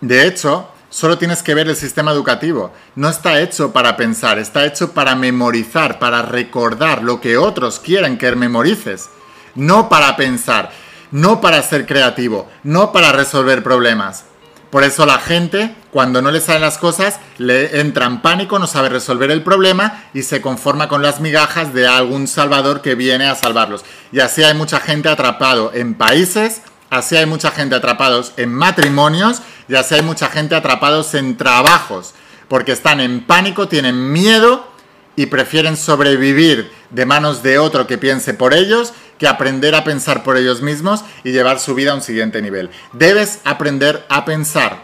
De 0.00 0.26
hecho, 0.26 0.71
Solo 0.92 1.16
tienes 1.16 1.42
que 1.42 1.54
ver 1.54 1.68
el 1.68 1.74
sistema 1.76 2.12
educativo. 2.12 2.70
No 2.96 3.08
está 3.08 3.40
hecho 3.40 3.72
para 3.72 3.96
pensar, 3.96 4.38
está 4.38 4.66
hecho 4.66 4.92
para 4.92 5.14
memorizar, 5.14 5.98
para 5.98 6.20
recordar 6.20 7.02
lo 7.02 7.18
que 7.18 7.38
otros 7.38 7.80
quieren 7.80 8.18
que 8.18 8.30
memorices. 8.36 9.08
No 9.54 9.88
para 9.88 10.16
pensar, 10.16 10.70
no 11.10 11.40
para 11.40 11.62
ser 11.62 11.86
creativo, 11.86 12.46
no 12.62 12.92
para 12.92 13.10
resolver 13.10 13.62
problemas. 13.62 14.24
Por 14.68 14.84
eso 14.84 15.06
la 15.06 15.18
gente, 15.18 15.74
cuando 15.90 16.20
no 16.20 16.30
le 16.30 16.42
salen 16.42 16.60
las 16.60 16.76
cosas, 16.76 17.20
le 17.38 17.80
entra 17.80 18.04
en 18.04 18.20
pánico, 18.20 18.58
no 18.58 18.66
sabe 18.66 18.90
resolver 18.90 19.30
el 19.30 19.42
problema 19.42 20.04
y 20.12 20.24
se 20.24 20.42
conforma 20.42 20.88
con 20.88 21.00
las 21.00 21.20
migajas 21.20 21.72
de 21.72 21.88
algún 21.88 22.28
salvador 22.28 22.82
que 22.82 22.96
viene 22.96 23.26
a 23.26 23.34
salvarlos. 23.34 23.82
Y 24.12 24.20
así 24.20 24.42
hay 24.42 24.52
mucha 24.52 24.78
gente 24.78 25.08
atrapado 25.08 25.72
en 25.72 25.94
países 25.94 26.60
así 26.92 27.16
hay 27.16 27.26
mucha 27.26 27.50
gente 27.50 27.74
atrapados 27.74 28.32
en 28.36 28.54
matrimonios 28.54 29.42
y 29.68 29.74
así 29.74 29.96
hay 29.96 30.02
mucha 30.02 30.28
gente 30.28 30.54
atrapados 30.54 31.14
en 31.14 31.36
trabajos, 31.36 32.14
porque 32.46 32.70
están 32.70 33.00
en 33.00 33.26
pánico, 33.26 33.66
tienen 33.66 34.12
miedo 34.12 34.70
y 35.16 35.26
prefieren 35.26 35.76
sobrevivir 35.76 36.70
de 36.90 37.04
manos 37.04 37.42
de 37.42 37.58
otro 37.58 37.88
que 37.88 37.98
piense 37.98 38.34
por 38.34 38.54
ellos 38.54 38.92
que 39.18 39.26
aprender 39.26 39.74
a 39.74 39.84
pensar 39.84 40.22
por 40.22 40.36
ellos 40.36 40.62
mismos 40.62 41.04
y 41.24 41.32
llevar 41.32 41.58
su 41.58 41.74
vida 41.74 41.92
a 41.92 41.94
un 41.96 42.02
siguiente 42.02 42.40
nivel. 42.42 42.70
Debes 42.92 43.40
aprender 43.44 44.04
a 44.08 44.24
pensar. 44.24 44.82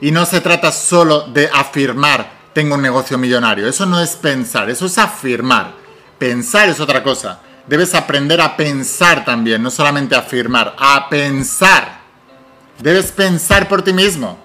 Y 0.00 0.10
no 0.10 0.24
se 0.26 0.40
trata 0.40 0.70
solo 0.70 1.22
de 1.22 1.48
afirmar 1.52 2.44
tengo 2.54 2.76
un 2.76 2.82
negocio 2.82 3.18
millonario. 3.18 3.68
Eso 3.68 3.84
no 3.84 4.00
es 4.00 4.16
pensar, 4.16 4.70
eso 4.70 4.86
es 4.86 4.96
afirmar. 4.96 5.72
Pensar 6.18 6.68
es 6.70 6.80
otra 6.80 7.02
cosa. 7.02 7.40
Debes 7.66 7.94
aprender 7.94 8.40
a 8.40 8.56
pensar 8.56 9.24
también, 9.24 9.62
no 9.62 9.70
solamente 9.70 10.14
a 10.14 10.18
afirmar, 10.18 10.74
a 10.78 11.08
pensar. 11.08 12.00
Debes 12.78 13.12
pensar 13.12 13.68
por 13.68 13.82
ti 13.82 13.92
mismo. 13.92 14.38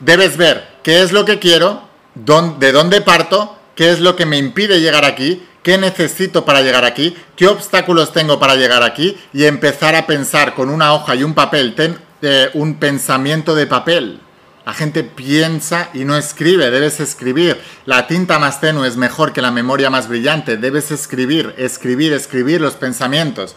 Debes 0.00 0.36
ver 0.36 0.66
qué 0.82 1.02
es 1.02 1.12
lo 1.12 1.24
que 1.24 1.38
quiero, 1.38 1.82
de 2.14 2.72
dónde 2.72 3.00
parto, 3.02 3.56
qué 3.74 3.90
es 3.90 4.00
lo 4.00 4.16
que 4.16 4.26
me 4.26 4.38
impide 4.38 4.80
llegar 4.80 5.04
aquí, 5.04 5.46
qué 5.62 5.78
necesito 5.78 6.44
para 6.44 6.62
llegar 6.62 6.84
aquí, 6.84 7.16
qué 7.36 7.46
obstáculos 7.46 8.12
tengo 8.12 8.38
para 8.40 8.56
llegar 8.56 8.82
aquí 8.82 9.16
y 9.32 9.44
empezar 9.44 9.94
a 9.94 10.06
pensar 10.06 10.54
con 10.54 10.70
una 10.70 10.94
hoja 10.94 11.14
y 11.14 11.22
un 11.22 11.34
papel, 11.34 11.74
ten, 11.74 11.98
eh, 12.22 12.50
un 12.54 12.74
pensamiento 12.74 13.54
de 13.54 13.66
papel. 13.66 14.20
La 14.66 14.74
gente 14.74 15.02
piensa 15.02 15.88
y 15.94 16.04
no 16.04 16.16
escribe, 16.16 16.70
debes 16.70 17.00
escribir. 17.00 17.60
La 17.86 18.06
tinta 18.06 18.38
más 18.38 18.60
tenue 18.60 18.86
es 18.86 18.96
mejor 18.96 19.32
que 19.32 19.40
la 19.40 19.50
memoria 19.50 19.90
más 19.90 20.06
brillante, 20.06 20.58
debes 20.58 20.90
escribir, 20.90 21.54
escribir, 21.56 22.12
escribir 22.12 22.60
los 22.60 22.74
pensamientos. 22.74 23.56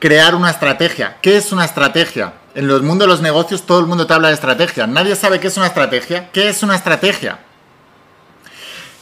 Crear 0.00 0.34
una 0.34 0.50
estrategia. 0.50 1.18
¿Qué 1.22 1.36
es 1.36 1.52
una 1.52 1.64
estrategia? 1.64 2.34
En 2.54 2.68
el 2.68 2.82
mundo 2.82 3.04
de 3.04 3.08
los 3.08 3.22
negocios 3.22 3.62
todo 3.62 3.78
el 3.78 3.86
mundo 3.86 4.06
te 4.06 4.14
habla 4.14 4.28
de 4.28 4.34
estrategia. 4.34 4.86
Nadie 4.86 5.14
sabe 5.14 5.38
qué 5.38 5.46
es 5.46 5.56
una 5.56 5.68
estrategia. 5.68 6.30
¿Qué 6.32 6.48
es 6.48 6.62
una 6.64 6.74
estrategia? 6.74 7.38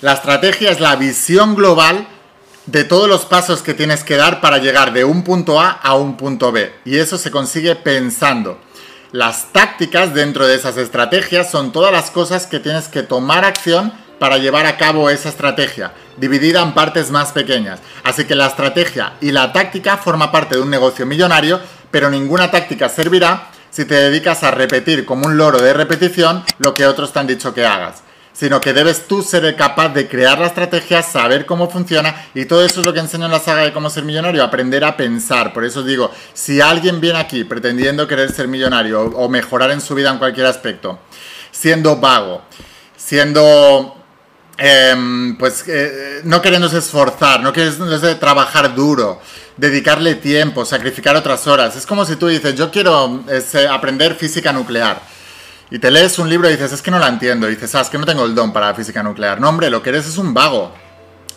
La 0.02 0.12
estrategia 0.12 0.70
es 0.70 0.78
la 0.78 0.96
visión 0.96 1.54
global 1.54 2.06
de 2.66 2.84
todos 2.84 3.08
los 3.08 3.24
pasos 3.24 3.62
que 3.62 3.74
tienes 3.74 4.04
que 4.04 4.16
dar 4.16 4.40
para 4.40 4.58
llegar 4.58 4.92
de 4.92 5.04
un 5.04 5.24
punto 5.24 5.58
A 5.58 5.70
a 5.70 5.94
un 5.94 6.16
punto 6.16 6.52
B. 6.52 6.72
Y 6.84 6.98
eso 6.98 7.18
se 7.18 7.30
consigue 7.30 7.76
pensando. 7.76 8.60
Las 9.12 9.52
tácticas 9.52 10.14
dentro 10.14 10.46
de 10.46 10.54
esas 10.54 10.76
estrategias 10.76 11.50
son 11.50 11.72
todas 11.72 11.90
las 11.90 12.12
cosas 12.12 12.46
que 12.46 12.60
tienes 12.60 12.86
que 12.86 13.02
tomar 13.02 13.44
acción 13.44 13.92
para 14.20 14.38
llevar 14.38 14.66
a 14.66 14.76
cabo 14.76 15.10
esa 15.10 15.30
estrategia, 15.30 15.92
dividida 16.16 16.62
en 16.62 16.74
partes 16.74 17.10
más 17.10 17.32
pequeñas. 17.32 17.80
Así 18.04 18.24
que 18.24 18.36
la 18.36 18.46
estrategia 18.46 19.14
y 19.20 19.32
la 19.32 19.52
táctica 19.52 19.96
forma 19.96 20.30
parte 20.30 20.54
de 20.54 20.62
un 20.62 20.70
negocio 20.70 21.06
millonario, 21.06 21.58
pero 21.90 22.08
ninguna 22.08 22.52
táctica 22.52 22.88
servirá 22.88 23.50
si 23.70 23.84
te 23.84 23.94
dedicas 23.94 24.44
a 24.44 24.52
repetir 24.52 25.04
como 25.04 25.26
un 25.26 25.36
loro 25.36 25.60
de 25.60 25.72
repetición 25.72 26.44
lo 26.58 26.72
que 26.74 26.86
otros 26.86 27.12
te 27.12 27.18
han 27.18 27.26
dicho 27.26 27.52
que 27.52 27.66
hagas 27.66 28.04
sino 28.40 28.58
que 28.58 28.72
debes 28.72 29.06
tú 29.06 29.22
ser 29.22 29.54
capaz 29.54 29.90
de 29.90 30.08
crear 30.08 30.38
la 30.38 30.46
estrategia, 30.46 31.02
saber 31.02 31.44
cómo 31.44 31.68
funciona 31.68 32.24
y 32.34 32.46
todo 32.46 32.64
eso 32.64 32.80
es 32.80 32.86
lo 32.86 32.94
que 32.94 33.00
enseño 33.00 33.26
en 33.26 33.32
la 33.32 33.38
saga 33.38 33.64
de 33.64 33.72
cómo 33.74 33.90
ser 33.90 34.04
millonario, 34.04 34.42
aprender 34.42 34.82
a 34.82 34.96
pensar. 34.96 35.52
Por 35.52 35.62
eso 35.62 35.82
digo, 35.82 36.10
si 36.32 36.58
alguien 36.58 37.02
viene 37.02 37.18
aquí 37.18 37.44
pretendiendo 37.44 38.08
querer 38.08 38.32
ser 38.32 38.48
millonario 38.48 39.02
o 39.02 39.28
mejorar 39.28 39.72
en 39.72 39.82
su 39.82 39.94
vida 39.94 40.08
en 40.10 40.16
cualquier 40.16 40.46
aspecto, 40.46 41.00
siendo 41.50 41.96
vago, 41.96 42.40
siendo 42.96 43.94
em, 44.56 45.36
pues 45.36 45.62
eh, 45.66 46.22
no 46.24 46.40
queriéndose 46.40 46.78
esforzar, 46.78 47.42
no 47.42 47.52
queriéndose 47.52 48.14
trabajar 48.14 48.74
duro, 48.74 49.20
dedicarle 49.58 50.14
tiempo, 50.14 50.64
sacrificar 50.64 51.14
otras 51.14 51.46
horas. 51.46 51.76
Es 51.76 51.84
como 51.84 52.06
si 52.06 52.16
tú 52.16 52.28
dices, 52.28 52.54
yo 52.54 52.70
quiero 52.70 53.22
eh, 53.28 53.68
aprender 53.70 54.14
física 54.14 54.50
nuclear 54.50 55.19
y 55.70 55.78
te 55.78 55.90
lees 55.90 56.18
un 56.18 56.28
libro 56.28 56.48
y 56.48 56.52
dices, 56.52 56.72
es 56.72 56.82
que 56.82 56.90
no 56.90 56.98
la 56.98 57.08
entiendo. 57.08 57.48
Y 57.48 57.54
dices, 57.54 57.74
ah, 57.76 57.80
es 57.80 57.88
que 57.88 57.98
no 57.98 58.04
tengo 58.04 58.24
el 58.24 58.34
don 58.34 58.52
para 58.52 58.68
la 58.68 58.74
física 58.74 59.02
nuclear. 59.02 59.40
No, 59.40 59.48
hombre, 59.48 59.70
lo 59.70 59.82
que 59.82 59.90
eres 59.90 60.06
es 60.06 60.18
un 60.18 60.34
vago. 60.34 60.72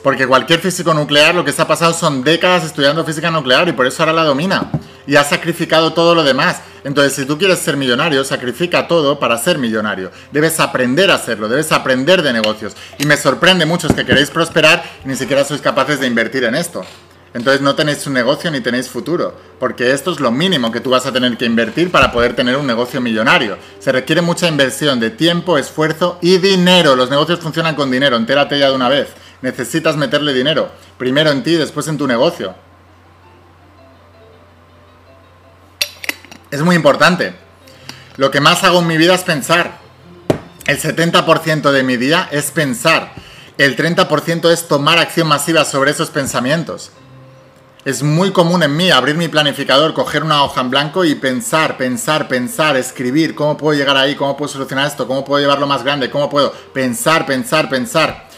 Porque 0.01 0.27
cualquier 0.27 0.59
físico 0.59 0.93
nuclear 0.93 1.33
lo 1.35 1.45
que 1.45 1.53
se 1.53 1.61
ha 1.61 1.67
pasado 1.67 1.93
son 1.93 2.23
décadas 2.23 2.65
estudiando 2.65 3.05
física 3.05 3.31
nuclear 3.31 3.69
y 3.69 3.73
por 3.73 3.85
eso 3.85 4.01
ahora 4.01 4.11
la 4.11 4.23
domina. 4.23 4.71
Y 5.05 5.15
ha 5.15 5.23
sacrificado 5.23 5.93
todo 5.93 6.15
lo 6.15 6.23
demás. 6.23 6.61
Entonces, 6.83 7.13
si 7.13 7.25
tú 7.25 7.37
quieres 7.37 7.59
ser 7.59 7.77
millonario, 7.77 8.23
sacrifica 8.25 8.87
todo 8.87 9.19
para 9.19 9.37
ser 9.37 9.57
millonario. 9.59 10.11
Debes 10.31 10.59
aprender 10.59 11.11
a 11.11 11.15
hacerlo, 11.15 11.47
debes 11.47 11.71
aprender 11.71 12.21
de 12.21 12.33
negocios. 12.33 12.75
Y 12.97 13.05
me 13.05 13.15
sorprende 13.17 13.65
muchos 13.65 13.93
que 13.93 14.05
queréis 14.05 14.29
prosperar 14.31 14.83
y 15.05 15.07
ni 15.07 15.15
siquiera 15.15 15.45
sois 15.45 15.61
capaces 15.61 15.99
de 15.99 16.07
invertir 16.07 16.43
en 16.43 16.55
esto. 16.55 16.83
Entonces 17.33 17.61
no 17.61 17.73
tenéis 17.73 18.05
un 18.05 18.13
negocio 18.13 18.51
ni 18.51 18.61
tenéis 18.61 18.89
futuro, 18.89 19.35
porque 19.59 19.91
esto 19.91 20.11
es 20.11 20.19
lo 20.19 20.31
mínimo 20.31 20.71
que 20.71 20.81
tú 20.81 20.91
vas 20.91 21.07
a 21.07 21.11
tener 21.11 21.35
que 21.35 21.45
invertir 21.45 21.89
para 21.89 22.11
poder 22.11 22.35
tener 22.35 22.57
un 22.57 22.67
negocio 22.67 23.01
millonario. 23.01 23.57
Se 23.79 23.91
requiere 23.91 24.21
mucha 24.21 24.47
inversión 24.47 24.99
de 24.99 25.09
tiempo, 25.09 25.57
esfuerzo 25.57 26.19
y 26.21 26.37
dinero. 26.37 26.95
Los 26.95 27.09
negocios 27.09 27.39
funcionan 27.39 27.73
con 27.73 27.89
dinero, 27.89 28.17
entérate 28.17 28.59
ya 28.59 28.69
de 28.69 28.75
una 28.75 28.87
vez. 28.87 29.07
Necesitas 29.41 29.97
meterle 29.97 30.31
dinero, 30.31 30.69
primero 30.99 31.31
en 31.31 31.41
ti, 31.41 31.55
después 31.55 31.87
en 31.87 31.97
tu 31.97 32.07
negocio. 32.07 32.53
Es 36.51 36.61
muy 36.61 36.75
importante. 36.75 37.33
Lo 38.17 38.29
que 38.29 38.41
más 38.41 38.63
hago 38.63 38.79
en 38.79 38.87
mi 38.87 38.97
vida 38.97 39.15
es 39.15 39.23
pensar. 39.23 39.79
El 40.67 40.79
70% 40.79 41.71
de 41.71 41.81
mi 41.81 41.97
día 41.97 42.29
es 42.31 42.51
pensar. 42.51 43.11
El 43.57 43.75
30% 43.75 44.51
es 44.51 44.67
tomar 44.67 44.99
acción 44.99 45.27
masiva 45.27 45.65
sobre 45.65 45.89
esos 45.89 46.11
pensamientos. 46.11 46.91
Es 47.85 48.01
muy 48.01 48.31
común 48.31 48.63
en 48.63 48.77
mí 48.77 48.91
abrir 48.91 49.15
mi 49.17 49.27
planificador, 49.27 49.93
coger 49.93 50.23
una 50.23 50.45
hoja 50.45 50.61
en 50.61 50.69
blanco 50.69 51.03
y 51.03 51.15
pensar, 51.15 51.75
pensar, 51.75 52.29
pensar, 52.29 52.77
escribir 52.77 53.35
cómo 53.35 53.57
puedo 53.57 53.77
llegar 53.77 53.97
ahí, 53.97 54.15
cómo 54.15 54.37
puedo 54.37 54.47
solucionar 54.47 54.87
esto, 54.87 55.05
cómo 55.05 55.25
puedo 55.25 55.41
llevarlo 55.41 55.67
más 55.67 55.83
grande, 55.83 56.09
cómo 56.09 56.29
puedo 56.29 56.53
pensar, 56.73 57.25
pensar, 57.25 57.69
pensar. 57.69 58.29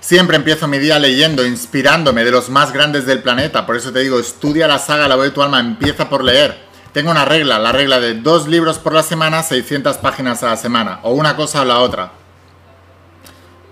Siempre 0.00 0.36
empiezo 0.36 0.68
mi 0.68 0.78
día 0.78 0.98
leyendo, 0.98 1.44
inspirándome 1.44 2.24
de 2.24 2.30
los 2.30 2.48
más 2.48 2.72
grandes 2.72 3.04
del 3.04 3.22
planeta. 3.22 3.66
Por 3.66 3.76
eso 3.76 3.92
te 3.92 4.00
digo, 4.00 4.18
estudia 4.18 4.66
la 4.66 4.78
saga 4.78 5.06
La 5.06 5.16
voz 5.16 5.26
de 5.26 5.30
tu 5.32 5.42
alma, 5.42 5.60
empieza 5.60 6.08
por 6.08 6.24
leer. 6.24 6.56
Tengo 6.94 7.10
una 7.10 7.26
regla, 7.26 7.58
la 7.58 7.72
regla 7.72 8.00
de 8.00 8.14
dos 8.14 8.48
libros 8.48 8.78
por 8.78 8.94
la 8.94 9.02
semana, 9.02 9.42
600 9.42 9.98
páginas 9.98 10.42
a 10.42 10.50
la 10.50 10.56
semana. 10.56 11.00
O 11.02 11.12
una 11.12 11.36
cosa 11.36 11.60
o 11.60 11.64
la 11.66 11.80
otra. 11.80 12.10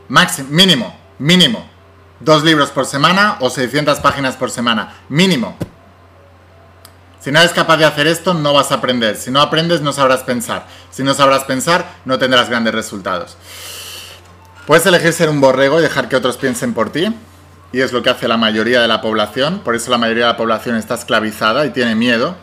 Máximo, 0.08 0.48
mínimo, 0.50 0.94
mínimo 1.18 1.71
dos 2.24 2.44
libros 2.44 2.70
por 2.70 2.86
semana 2.86 3.36
o 3.40 3.50
600 3.50 4.00
páginas 4.00 4.36
por 4.36 4.50
semana, 4.50 4.94
mínimo. 5.08 5.56
Si 7.20 7.30
no 7.30 7.38
eres 7.38 7.52
capaz 7.52 7.76
de 7.76 7.84
hacer 7.84 8.06
esto, 8.06 8.34
no 8.34 8.52
vas 8.52 8.72
a 8.72 8.76
aprender. 8.76 9.16
Si 9.16 9.30
no 9.30 9.40
aprendes, 9.40 9.80
no 9.80 9.92
sabrás 9.92 10.24
pensar. 10.24 10.66
Si 10.90 11.04
no 11.04 11.14
sabrás 11.14 11.44
pensar, 11.44 11.86
no 12.04 12.18
tendrás 12.18 12.48
grandes 12.48 12.74
resultados. 12.74 13.36
Puedes 14.66 14.84
elegir 14.86 15.12
ser 15.12 15.28
un 15.28 15.40
borrego 15.40 15.78
y 15.78 15.82
dejar 15.82 16.08
que 16.08 16.16
otros 16.16 16.36
piensen 16.36 16.74
por 16.74 16.90
ti. 16.90 17.14
Y 17.72 17.80
es 17.80 17.92
lo 17.92 18.02
que 18.02 18.10
hace 18.10 18.26
la 18.26 18.36
mayoría 18.36 18.82
de 18.82 18.88
la 18.88 19.00
población. 19.00 19.60
Por 19.60 19.76
eso 19.76 19.90
la 19.90 19.98
mayoría 19.98 20.26
de 20.26 20.32
la 20.32 20.36
población 20.36 20.76
está 20.76 20.94
esclavizada 20.94 21.64
y 21.64 21.70
tiene 21.70 21.94
miedo. 21.94 22.36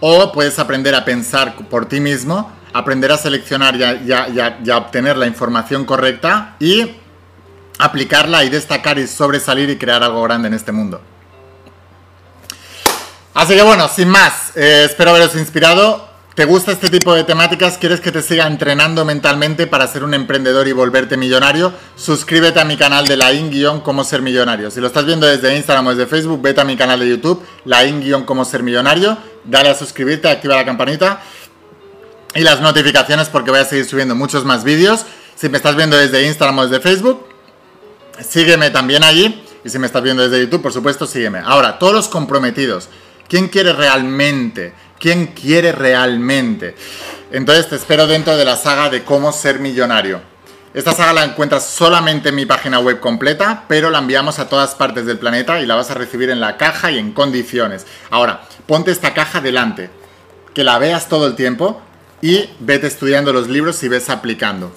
O 0.00 0.30
puedes 0.32 0.58
aprender 0.58 0.94
a 0.94 1.04
pensar 1.04 1.56
por 1.68 1.86
ti 1.86 2.00
mismo 2.00 2.52
aprender 2.76 3.10
a 3.10 3.16
seleccionar 3.16 3.76
y 3.76 4.12
a, 4.12 4.76
obtener 4.76 5.16
la 5.16 5.26
información 5.26 5.84
correcta 5.84 6.56
y 6.60 6.96
aplicarla 7.78 8.44
y 8.44 8.48
destacar 8.48 8.98
y 8.98 9.06
sobresalir 9.06 9.70
y 9.70 9.76
crear 9.76 10.02
algo 10.02 10.22
grande 10.22 10.48
en 10.48 10.54
este 10.54 10.72
mundo. 10.72 11.00
Así 13.34 13.54
que 13.54 13.62
bueno, 13.62 13.88
sin 13.88 14.08
más, 14.08 14.56
eh, 14.56 14.84
espero 14.86 15.10
haberos 15.10 15.34
inspirado. 15.34 16.08
¿Te 16.34 16.44
gusta 16.44 16.72
este 16.72 16.90
tipo 16.90 17.14
de 17.14 17.24
temáticas? 17.24 17.78
¿Quieres 17.78 18.00
que 18.00 18.12
te 18.12 18.20
siga 18.20 18.46
entrenando 18.46 19.06
mentalmente 19.06 19.66
para 19.66 19.86
ser 19.86 20.04
un 20.04 20.12
emprendedor 20.12 20.68
y 20.68 20.72
volverte 20.72 21.16
millonario? 21.16 21.72
Suscríbete 21.96 22.60
a 22.60 22.64
mi 22.66 22.76
canal 22.76 23.06
de 23.06 23.16
la 23.16 23.32
in 23.32 23.50
cómo 23.80 24.04
ser 24.04 24.20
millonario. 24.20 24.70
Si 24.70 24.80
lo 24.80 24.86
estás 24.86 25.06
viendo 25.06 25.26
desde 25.26 25.56
Instagram 25.56 25.86
o 25.86 25.94
desde 25.94 26.06
Facebook, 26.06 26.42
vete 26.42 26.60
a 26.60 26.64
mi 26.64 26.76
canal 26.76 27.00
de 27.00 27.08
YouTube, 27.08 27.42
la 27.64 27.86
in 27.86 28.24
cómo 28.24 28.44
ser 28.44 28.62
millonario. 28.62 29.16
Dale 29.44 29.70
a 29.70 29.74
suscribirte, 29.74 30.28
activa 30.28 30.56
la 30.56 30.66
campanita 30.66 31.22
y 32.34 32.40
las 32.40 32.60
notificaciones 32.60 33.28
porque 33.30 33.50
voy 33.50 33.60
a 33.60 33.64
seguir 33.64 33.86
subiendo 33.86 34.14
muchos 34.14 34.44
más 34.44 34.62
vídeos. 34.62 35.06
Si 35.36 35.48
me 35.48 35.56
estás 35.56 35.74
viendo 35.74 35.96
desde 35.96 36.26
Instagram 36.26 36.58
o 36.58 36.66
desde 36.66 36.80
Facebook, 36.82 37.26
sígueme 38.22 38.70
también 38.70 39.04
allí. 39.04 39.42
Y 39.64 39.68
si 39.68 39.78
me 39.78 39.86
estás 39.86 40.02
viendo 40.02 40.22
desde 40.22 40.44
YouTube, 40.44 40.62
por 40.62 40.72
supuesto, 40.72 41.06
sígueme. 41.06 41.40
Ahora, 41.44 41.78
todos 41.78 41.92
los 41.92 42.08
comprometidos. 42.08 42.88
¿Quién 43.28 43.48
quiere 43.48 43.72
realmente? 43.72 44.72
¿Quién 45.00 45.28
quiere 45.28 45.72
realmente? 45.72 46.76
Entonces 47.32 47.68
te 47.68 47.76
espero 47.76 48.06
dentro 48.06 48.36
de 48.36 48.44
la 48.44 48.56
saga 48.56 48.88
de 48.88 49.02
cómo 49.02 49.32
ser 49.32 49.58
millonario. 49.58 50.20
Esta 50.72 50.92
saga 50.92 51.14
la 51.14 51.24
encuentras 51.24 51.66
solamente 51.66 52.28
en 52.28 52.34
mi 52.34 52.46
página 52.46 52.78
web 52.78 53.00
completa, 53.00 53.64
pero 53.66 53.90
la 53.90 53.98
enviamos 53.98 54.38
a 54.38 54.48
todas 54.48 54.74
partes 54.74 55.06
del 55.06 55.18
planeta 55.18 55.60
y 55.60 55.66
la 55.66 55.74
vas 55.74 55.90
a 55.90 55.94
recibir 55.94 56.30
en 56.30 56.38
la 56.38 56.56
caja 56.56 56.90
y 56.92 56.98
en 56.98 57.12
condiciones. 57.12 57.86
Ahora, 58.10 58.42
ponte 58.66 58.90
esta 58.90 59.14
caja 59.14 59.40
delante, 59.40 59.90
que 60.54 60.64
la 60.64 60.78
veas 60.78 61.08
todo 61.08 61.26
el 61.26 61.34
tiempo 61.34 61.80
y 62.20 62.50
vete 62.60 62.86
estudiando 62.86 63.32
los 63.32 63.48
libros 63.48 63.82
y 63.82 63.88
ves 63.88 64.10
aplicando. 64.10 64.70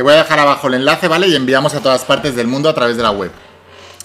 Te 0.00 0.04
voy 0.04 0.14
a 0.14 0.22
dejar 0.22 0.38
abajo 0.38 0.66
el 0.68 0.72
enlace, 0.72 1.08
¿vale? 1.08 1.28
Y 1.28 1.36
enviamos 1.36 1.74
a 1.74 1.80
todas 1.80 2.06
partes 2.06 2.34
del 2.34 2.46
mundo 2.46 2.70
a 2.70 2.74
través 2.74 2.96
de 2.96 3.02
la 3.02 3.10
web. 3.10 3.30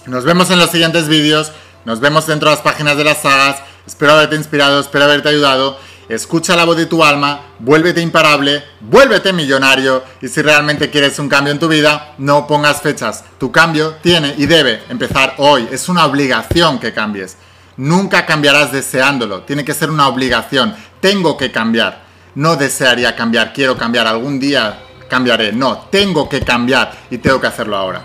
Nos 0.04 0.24
vemos 0.24 0.50
en 0.50 0.58
los 0.58 0.68
siguientes 0.68 1.08
vídeos, 1.08 1.52
nos 1.86 2.00
vemos 2.00 2.26
dentro 2.26 2.50
de 2.50 2.56
las 2.56 2.62
páginas 2.62 2.98
de 2.98 3.04
las 3.04 3.22
sagas 3.22 3.62
Espero 3.86 4.12
haberte 4.12 4.36
inspirado, 4.36 4.78
espero 4.78 5.06
haberte 5.06 5.30
ayudado. 5.30 5.78
Escucha 6.10 6.54
la 6.54 6.66
voz 6.66 6.76
de 6.76 6.84
tu 6.84 7.02
alma, 7.02 7.46
vuélvete 7.60 8.02
imparable, 8.02 8.62
vuélvete 8.80 9.32
millonario 9.32 10.04
y 10.20 10.28
si 10.28 10.42
realmente 10.42 10.90
quieres 10.90 11.18
un 11.18 11.30
cambio 11.30 11.54
en 11.54 11.60
tu 11.60 11.66
vida, 11.66 12.12
no 12.18 12.46
pongas 12.46 12.82
fechas. 12.82 13.24
Tu 13.38 13.50
cambio 13.50 13.94
tiene 14.02 14.34
y 14.36 14.44
debe 14.44 14.82
empezar 14.90 15.36
hoy. 15.38 15.66
Es 15.72 15.88
una 15.88 16.04
obligación 16.04 16.78
que 16.78 16.92
cambies. 16.92 17.38
Nunca 17.78 18.26
cambiarás 18.26 18.70
deseándolo. 18.70 19.44
Tiene 19.44 19.64
que 19.64 19.72
ser 19.72 19.88
una 19.88 20.08
obligación. 20.08 20.76
Tengo 21.00 21.38
que 21.38 21.50
cambiar. 21.50 22.04
No 22.34 22.56
desearía 22.56 23.16
cambiar, 23.16 23.54
quiero 23.54 23.78
cambiar. 23.78 24.06
Algún 24.06 24.38
día 24.38 24.82
cambiaré. 25.08 25.52
No, 25.52 25.86
tengo 25.90 26.28
que 26.28 26.40
cambiar 26.40 26.92
y 27.10 27.18
tengo 27.18 27.40
que 27.40 27.46
hacerlo 27.46 27.76
ahora. 27.76 28.02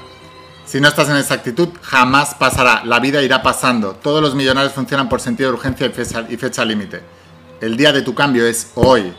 Si 0.65 0.79
no 0.79 0.87
estás 0.87 1.09
en 1.09 1.17
esa 1.17 1.33
actitud, 1.33 1.69
jamás 1.81 2.33
pasará. 2.35 2.83
La 2.85 2.99
vida 2.99 3.21
irá 3.21 3.43
pasando. 3.43 3.93
Todos 3.93 4.21
los 4.21 4.35
millonarios 4.35 4.73
funcionan 4.73 5.09
por 5.09 5.19
sentido 5.19 5.49
de 5.49 5.57
urgencia 5.57 5.91
y 6.29 6.37
fecha, 6.37 6.63
límite. 6.63 7.01
El 7.59 7.75
día 7.75 7.91
de 7.91 8.01
tu 8.01 8.15
cambio 8.15 8.45
es 8.45 8.71
hoy. 8.75 9.13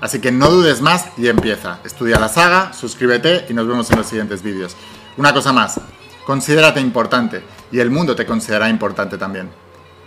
Así 0.00 0.20
que 0.20 0.32
no 0.32 0.50
dudes 0.50 0.80
más 0.80 1.06
y 1.16 1.28
empieza. 1.28 1.78
Estudia 1.84 2.18
la 2.18 2.28
saga, 2.28 2.72
suscríbete 2.72 3.46
y 3.48 3.54
nos 3.54 3.66
vemos 3.66 3.90
en 3.90 3.98
los 3.98 4.06
siguientes 4.06 4.42
vídeos. 4.42 4.76
Una 5.16 5.32
cosa 5.32 5.52
más, 5.52 5.80
considérate 6.26 6.80
importante 6.80 7.42
y 7.72 7.78
el 7.78 7.90
mundo 7.90 8.14
te 8.14 8.26
considerará 8.26 8.68
importante 8.68 9.16
también. 9.16 9.48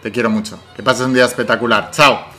Te 0.01 0.11
quiero 0.11 0.29
mucho. 0.29 0.59
Que 0.75 0.83
pases 0.83 1.05
un 1.05 1.13
día 1.13 1.25
espectacular. 1.25 1.89
Chao. 1.91 2.38